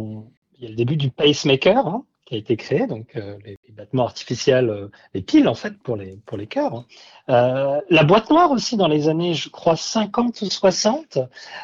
il 0.58 0.64
y 0.64 0.66
a 0.66 0.68
le 0.68 0.76
début 0.76 0.96
du 0.96 1.08
pacemaker. 1.10 1.86
Hein 1.86 2.04
qui 2.24 2.36
a 2.36 2.38
été 2.38 2.56
créé, 2.56 2.86
donc 2.86 3.16
euh, 3.16 3.36
les, 3.44 3.58
battements 3.76 4.04
artificiels, 4.04 4.70
euh, 4.70 4.88
les 5.12 5.20
piles 5.20 5.48
en 5.48 5.54
fait 5.54 5.76
pour 5.78 5.96
les 5.96 6.18
pour 6.24 6.38
les 6.38 6.46
cœurs. 6.46 6.74
Hein. 6.74 6.84
Euh, 7.28 7.80
la 7.90 8.04
boîte 8.04 8.30
noire 8.30 8.50
aussi 8.50 8.76
dans 8.76 8.88
les 8.88 9.08
années, 9.08 9.34
je 9.34 9.50
crois 9.50 9.76
50 9.76 10.40
ou 10.42 10.46
60. 10.46 11.18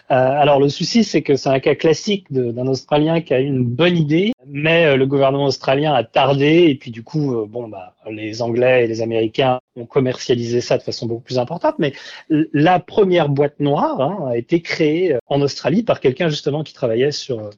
alors 0.08 0.60
le 0.60 0.68
souci 0.68 1.04
c'est 1.04 1.22
que 1.22 1.36
c'est 1.36 1.48
un 1.48 1.60
cas 1.60 1.74
classique 1.74 2.26
d'un 2.30 2.66
Australien 2.66 3.20
qui 3.20 3.32
a 3.32 3.40
eu 3.40 3.46
une 3.46 3.64
bonne 3.64 3.96
idée, 3.96 4.32
mais 4.46 4.96
le 4.96 5.06
gouvernement 5.06 5.46
australien 5.46 5.94
a 5.94 6.04
tardé 6.04 6.66
et 6.68 6.74
puis 6.74 6.90
du 6.90 7.02
coup 7.02 7.46
bon 7.46 7.68
bah 7.68 7.94
les 8.10 8.42
Anglais 8.42 8.84
et 8.84 8.86
les 8.86 9.02
Américains 9.02 9.60
ont 9.76 9.86
commercialisé 9.86 10.60
ça 10.60 10.78
de 10.78 10.82
façon 10.82 11.06
beaucoup 11.06 11.22
plus 11.22 11.38
importante. 11.38 11.76
Mais 11.78 11.92
la 12.28 12.80
première 12.80 13.28
boîte 13.28 13.60
noire 13.60 14.00
hein, 14.00 14.28
a 14.30 14.36
été 14.36 14.62
créée 14.62 15.16
en 15.26 15.40
Australie 15.40 15.82
par 15.82 16.00
quelqu'un 16.00 16.28
justement 16.28 16.62
qui 16.64 16.74
travaillait 16.74 17.12
sur 17.12 17.50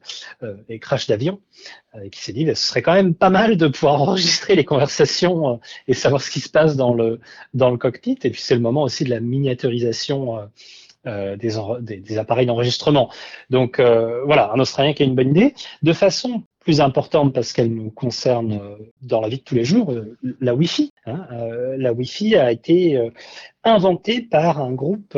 les 0.69 0.79
crashs 0.79 1.07
d'avions 1.07 1.39
et 2.01 2.09
qui 2.09 2.21
s'est 2.21 2.33
dit 2.33 2.45
bah, 2.45 2.55
ce 2.55 2.67
serait 2.67 2.81
quand 2.81 2.93
même 2.93 3.13
pas 3.13 3.29
mal 3.29 3.57
de 3.57 3.67
pouvoir 3.67 4.01
enregistrer 4.01 4.55
les 4.55 4.65
conversations 4.65 5.49
euh, 5.49 5.57
et 5.87 5.93
savoir 5.93 6.21
ce 6.21 6.31
qui 6.31 6.39
se 6.39 6.49
passe 6.49 6.75
dans 6.75 6.93
le 6.93 7.19
dans 7.53 7.69
le 7.69 7.77
cockpit. 7.77 8.17
Et 8.23 8.29
puis 8.29 8.41
c'est 8.41 8.55
le 8.55 8.61
moment 8.61 8.83
aussi 8.83 9.03
de 9.03 9.09
la 9.09 9.19
miniaturisation 9.19 10.39
euh, 11.07 11.35
euh 11.35 11.35
des, 11.35 11.95
des, 11.95 12.01
des, 12.01 12.17
appareils 12.17 12.45
d'enregistrement. 12.45 13.09
Donc 13.49 13.79
euh, 13.79 14.23
voilà, 14.25 14.51
un 14.53 14.59
Australien 14.59 14.93
qui 14.93 15.03
a 15.03 15.05
une 15.05 15.15
bonne 15.15 15.29
idée. 15.29 15.53
De 15.81 15.93
façon 15.93 16.43
plus 16.59 16.79
importante 16.79 17.33
parce 17.33 17.51
qu'elle 17.51 17.73
nous 17.73 17.91
concerne 17.91 18.77
dans 19.01 19.19
la 19.19 19.27
vie 19.27 19.37
de 19.37 19.43
tous 19.43 19.55
les 19.55 19.65
jours, 19.65 19.93
la 20.39 20.55
Wi-Fi. 20.55 20.91
Hein. 21.05 21.27
la 21.77 21.91
Wi-Fi 21.91 22.37
a 22.37 22.53
été 22.53 23.11
inventée 23.65 24.21
par 24.21 24.61
un 24.61 24.71
groupe 24.71 25.17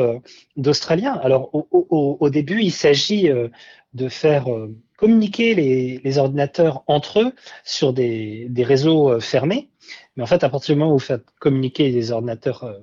d'Australiens. 0.56 1.14
Alors 1.22 1.54
au, 1.54 1.68
au, 1.70 2.16
au, 2.18 2.30
début, 2.30 2.62
il 2.62 2.72
s'agit 2.72 3.30
de 3.94 4.08
faire 4.08 4.48
communiquer 4.96 5.54
les, 5.54 5.98
les, 5.98 6.18
ordinateurs 6.18 6.82
entre 6.86 7.20
eux 7.20 7.32
sur 7.64 7.92
des, 7.92 8.46
des, 8.48 8.64
réseaux 8.64 9.10
euh, 9.10 9.20
fermés. 9.20 9.70
Mais 10.16 10.22
en 10.22 10.26
fait, 10.26 10.42
à 10.42 10.48
partir 10.48 10.74
du 10.74 10.78
moment 10.78 10.92
où 10.92 10.98
vous 10.98 11.04
faites 11.04 11.26
communiquer 11.38 11.90
les 11.90 12.10
ordinateurs 12.12 12.64
euh, 12.64 12.78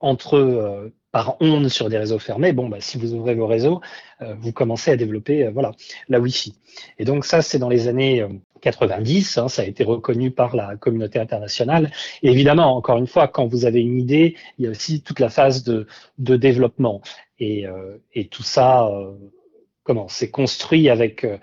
entre 0.00 0.36
eux 0.36 0.58
euh, 0.60 0.88
par 1.10 1.36
ondes 1.40 1.68
sur 1.68 1.88
des 1.88 1.98
réseaux 1.98 2.18
fermés, 2.18 2.52
bon, 2.52 2.68
bah, 2.68 2.78
si 2.80 2.98
vous 2.98 3.14
ouvrez 3.14 3.34
vos 3.34 3.46
réseaux, 3.46 3.80
vous 4.20 4.52
commencez 4.52 4.90
à 4.90 4.96
développer 4.96 5.48
voilà, 5.48 5.72
la 6.08 6.18
Wi-Fi. 6.20 6.54
Et 6.98 7.04
donc 7.04 7.24
ça, 7.24 7.40
c'est 7.40 7.58
dans 7.58 7.68
les 7.68 7.86
années 7.88 8.26
90, 8.60 9.38
hein, 9.38 9.48
ça 9.48 9.62
a 9.62 9.64
été 9.64 9.84
reconnu 9.84 10.32
par 10.32 10.56
la 10.56 10.76
communauté 10.76 11.18
internationale. 11.20 11.92
Et 12.22 12.30
évidemment, 12.30 12.76
encore 12.76 12.98
une 12.98 13.06
fois, 13.06 13.28
quand 13.28 13.46
vous 13.46 13.64
avez 13.64 13.80
une 13.80 13.98
idée, 13.98 14.36
il 14.58 14.64
y 14.64 14.68
a 14.68 14.70
aussi 14.70 15.00
toute 15.02 15.20
la 15.20 15.28
phase 15.28 15.62
de, 15.62 15.86
de 16.18 16.36
développement. 16.36 17.00
Et, 17.38 17.66
et 18.14 18.26
tout 18.26 18.42
ça 18.42 18.90
comment 19.88 20.06
c'est 20.06 20.30
construit 20.30 20.90
avec 20.90 21.24
euh, 21.24 21.38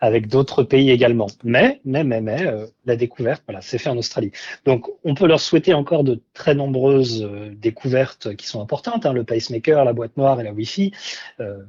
avec 0.00 0.28
d'autres 0.28 0.62
pays 0.62 0.90
également. 0.90 1.26
Mais, 1.44 1.80
mais, 1.84 2.04
mais, 2.04 2.20
mais, 2.20 2.46
euh, 2.46 2.66
la 2.84 2.96
découverte, 2.96 3.42
voilà, 3.46 3.60
c'est 3.60 3.78
fait 3.78 3.90
en 3.90 3.96
Australie. 3.96 4.32
Donc, 4.64 4.86
on 5.04 5.14
peut 5.14 5.26
leur 5.26 5.40
souhaiter 5.40 5.74
encore 5.74 6.04
de 6.04 6.22
très 6.34 6.54
nombreuses 6.54 7.22
euh, 7.22 7.50
découvertes 7.54 8.36
qui 8.36 8.46
sont 8.46 8.60
importantes, 8.60 9.06
hein, 9.06 9.12
le 9.12 9.24
pacemaker, 9.24 9.84
la 9.84 9.92
boîte 9.92 10.16
noire 10.16 10.40
et 10.40 10.44
la 10.44 10.52
Wi-Fi. 10.52 10.92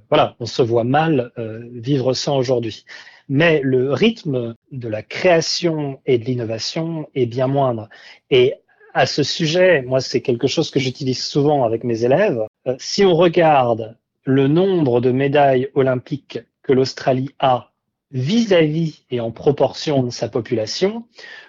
voilà, 0.10 0.36
on 0.40 0.46
se 0.46 0.62
voit 0.62 0.84
mal 0.84 1.32
vivre 1.74 2.14
sans 2.14 2.38
aujourd'hui. 2.38 2.86
Mais 3.28 3.62
le 3.64 3.94
rythme 3.94 4.56
de 4.72 4.88
la 4.88 5.04
création 5.04 6.00
et 6.06 6.18
de 6.18 6.26
l'innovation 6.26 7.10
est 7.16 7.26
bien 7.26 7.48
moindre. 7.48 7.90
Et 8.32 8.56
à 8.94 9.06
ce 9.06 9.24
sujet, 9.24 9.84
moi, 9.84 10.02
c'est 10.02 10.22
quelque 10.22 10.48
chose 10.48 10.72
que 10.72 10.80
j'utilise 10.80 11.24
souvent 11.24 11.64
avec 11.64 11.84
mes 11.84 12.04
élèves. 12.04 12.42
si 12.80 13.06
on 13.06 13.16
regarde 13.16 13.96
le 14.26 14.48
nombre 14.48 15.02
de 15.02 15.12
médailles 15.12 15.70
olympiques 15.74 16.40
que 16.62 16.74
l'Australie 16.74 17.32
a 17.40 17.69
vis-à-vis 18.12 19.04
et 19.12 19.20
en 19.20 19.32
proportion 19.32 20.04
de 20.04 20.10
sa 20.10 20.30
population, 20.30 21.06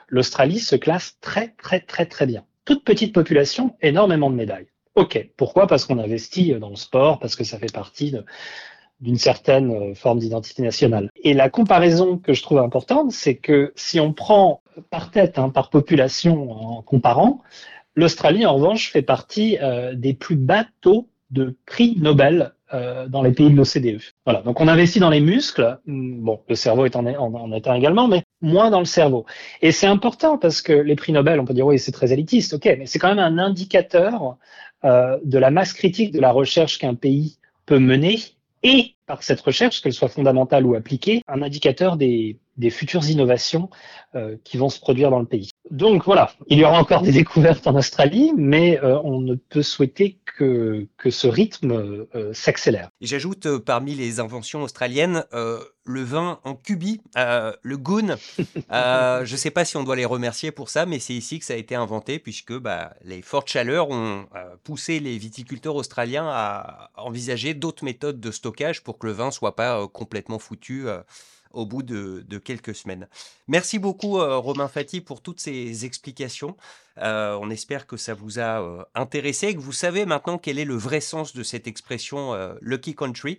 l'Australie 0.09 0.59
se 0.59 0.77
classe 0.77 1.17
très 1.21 1.55
très 1.63 1.81
très 1.81 2.07
très 2.07 2.27
bien. 2.27 2.45
Toute 2.65 2.85
petite 2.85 3.15
population, 3.15 3.75
énormément 3.81 4.31
de 4.31 4.37
médailles. 4.37 4.69
Ok, 4.95 5.31
pourquoi? 5.37 5.67
Parce 5.67 5.85
qu'on 5.87 5.99
investit 5.99 6.53
dans 6.55 6.71
le 6.71 6.77
sport, 6.77 7.19
parce 7.19 7.37
que 7.37 7.45
ça 7.45 7.59
fait 7.59 7.73
partie 7.73 8.15
d'une 9.01 9.17
certaine 9.17 9.71
euh, 9.71 9.95
forme 9.95 10.19
d'identité 10.19 10.63
nationale. 10.63 11.09
Et 11.17 11.33
la 11.33 11.49
comparaison 11.49 12.19
que 12.19 12.35
je 12.35 12.43
trouve 12.43 12.59
importante, 12.59 13.13
c'est 13.13 13.37
que 13.37 13.73
si 13.77 13.99
on 13.99 14.13
prend 14.13 14.63
par 14.91 15.11
tête, 15.11 15.39
hein, 15.39 15.49
par 15.49 15.71
population 15.71 16.51
en 16.51 16.83
comparant, 16.83 17.41
l'Australie 17.95 18.47
en 18.47 18.55
revanche 18.55 18.91
fait 18.91 19.03
partie 19.03 19.59
euh, 19.63 19.95
des 19.95 20.13
plus 20.13 20.37
bas 20.37 20.67
taux 20.81 21.09
de 21.31 21.57
prix 21.67 21.97
Nobel 21.99 22.53
euh, 22.73 23.09
dans 23.09 23.23
les 23.23 23.33
pays 23.33 23.51
de 23.51 23.57
l'OCDE. 23.57 24.01
Voilà, 24.25 24.43
donc 24.43 24.61
on 24.61 24.69
investit 24.69 25.01
dans 25.01 25.11
les 25.11 25.21
muscles, 25.21 25.79
hmm, 25.87 26.23
bon, 26.23 26.41
le 26.49 26.55
cerveau 26.55 26.87
est 26.87 26.97
en, 26.97 27.05
en, 27.07 27.35
en 27.35 27.53
état 27.53 27.77
également, 27.77 28.07
mais 28.07 28.23
moins 28.41 28.71
dans 28.71 28.79
le 28.79 28.85
cerveau. 28.85 29.27
Et 29.61 29.73
c'est 29.73 29.87
important 29.87 30.39
parce 30.39 30.63
que 30.63 30.73
les 30.73 30.97
prix 30.97 31.13
Nobel, 31.13 31.41
on 31.41 31.45
peut 31.45 31.55
dire 31.55 31.67
oui, 31.67 31.79
c'est 31.79 31.93
très 31.93 32.13
élitiste, 32.13 32.55
ok, 32.55 32.65
mais 32.79 32.87
c'est 32.87 32.99
quand 32.99 33.09
même 33.09 33.19
un 33.19 33.39
indicateur 33.39 34.37
euh, 34.85 35.19
de 35.25 35.39
la 35.39 35.51
masse 35.51 35.73
critique 35.73 36.13
de 36.13 36.21
la 36.21 36.33
recherche 36.33 36.79
qu'un 36.79 36.95
pays 36.95 37.39
peut 37.67 37.79
mener 37.79 38.19
et 38.63 38.97
par 39.07 39.23
cette 39.23 39.41
recherche, 39.41 39.81
qu'elle 39.81 39.93
soit 39.93 40.09
fondamentale 40.09 40.65
ou 40.67 40.75
appliquée, 40.75 41.23
un 41.27 41.43
indicateur 41.43 41.97
des, 41.97 42.39
des 42.57 42.71
futures 42.71 43.09
innovations 43.09 43.71
euh, 44.15 44.37
qui 44.45 44.57
vont 44.57 44.69
se 44.69 44.79
produire 44.79 45.11
dans 45.11 45.19
le 45.19 45.27
pays. 45.27 45.51
Donc 45.71 46.05
voilà, 46.05 46.33
il 46.47 46.59
y 46.59 46.65
aura 46.65 46.79
encore 46.79 47.03
des 47.03 47.11
découvertes 47.11 47.67
en 47.67 47.75
Australie, 47.75 48.33
mais 48.37 48.79
euh, 48.85 49.01
on 49.03 49.21
ne 49.21 49.35
peut 49.35 49.63
souhaiter 49.63 50.21
que, 50.25 50.87
que 50.97 51.11
ce 51.11 51.27
rythme 51.27 51.73
euh, 52.15 52.33
s'accélère. 52.33 52.91
J'ajoute 53.01 53.47
euh, 53.47 53.59
parmi 53.59 53.95
les 53.95 54.21
inventions 54.21 54.63
australiennes 54.63 55.25
le 55.91 56.03
vin 56.03 56.41
en 56.45 56.55
cubi, 56.55 57.01
le 57.17 57.77
goon. 57.77 58.17
je 58.39 59.33
ne 59.33 59.37
sais 59.37 59.51
pas 59.51 59.65
si 59.65 59.77
on 59.77 59.85
doit 59.85 59.97
les 59.97 60.05
remercier 60.05 60.51
pour 60.51 60.69
ça, 60.69 60.87
mais 60.87 60.99
c'est 60.99 61.15
ici 61.15 61.39
que 61.39 61.45
ça 61.45 61.55
a 61.55 61.57
été 61.57 61.75
inventé, 61.75 62.19
puisque 62.19 62.57
bah, 62.57 62.95
les 63.05 63.23
fortes 63.23 63.49
chaleurs 63.49 63.91
ont 63.91 64.27
poussé 64.65 65.01
les 65.01 65.19
viticulteurs 65.19 65.77
australiens 65.77 66.27
à 66.29 66.91
envisager 66.97 67.55
d'autres 67.55 67.85
méthodes 67.85 68.21
de 68.21 68.31
stockage 68.31 68.83
pour 68.83 68.99
que 68.99 69.07
le 69.07 69.13
vin 69.13 69.31
soit 69.31 69.57
pas 69.57 69.87
complètement 69.89 70.39
foutu 70.39 70.87
au 71.53 71.67
bout 71.67 71.83
de, 71.83 72.39
quelques 72.39 72.75
semaines. 72.75 73.09
Merci 73.49 73.79
beaucoup 73.79 74.19
euh, 74.19 74.39
Romain 74.39 74.69
Fati 74.69 75.01
pour 75.01 75.23
toutes 75.23 75.41
ces 75.41 75.85
explications. 75.85 76.57
Euh, 76.99 77.39
on 77.41 77.51
espère 77.51 77.87
que 77.87 77.97
ça 77.97 78.15
vous 78.15 78.39
a 78.39 78.61
euh, 78.61 78.85
intéressé 78.95 79.49
et 79.49 79.55
que 79.55 79.61
vous 79.61 79.73
savez 79.73 80.07
maintenant 80.07 80.39
quel 80.39 80.59
est 80.59 80.65
le 80.65 80.77
vrai 80.77 81.01
sens 81.01 81.35
de 81.35 81.43
cette 81.43 81.67
expression 81.67 82.37
Lucky 82.61 82.95
Country. 82.95 83.39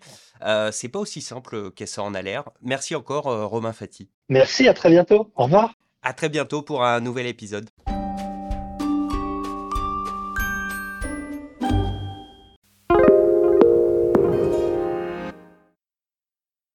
C'est 0.71 0.89
pas 0.89 0.99
aussi 0.99 1.21
simple 1.21 1.71
que 1.71 1.85
ça 1.85 2.03
en 2.03 2.13
a 2.13 2.21
l'air. 2.21 2.49
Merci 2.61 2.95
encore 2.95 3.23
Romain 3.49 3.73
Fati. 3.73 4.09
Merci, 4.29 4.67
à 4.67 4.73
très 4.73 4.89
bientôt. 4.89 5.31
Au 5.35 5.43
revoir. 5.43 5.73
À 6.03 6.13
très 6.13 6.29
bientôt 6.29 6.61
pour 6.61 6.83
un 6.83 6.99
nouvel 6.99 7.27
épisode. 7.27 7.69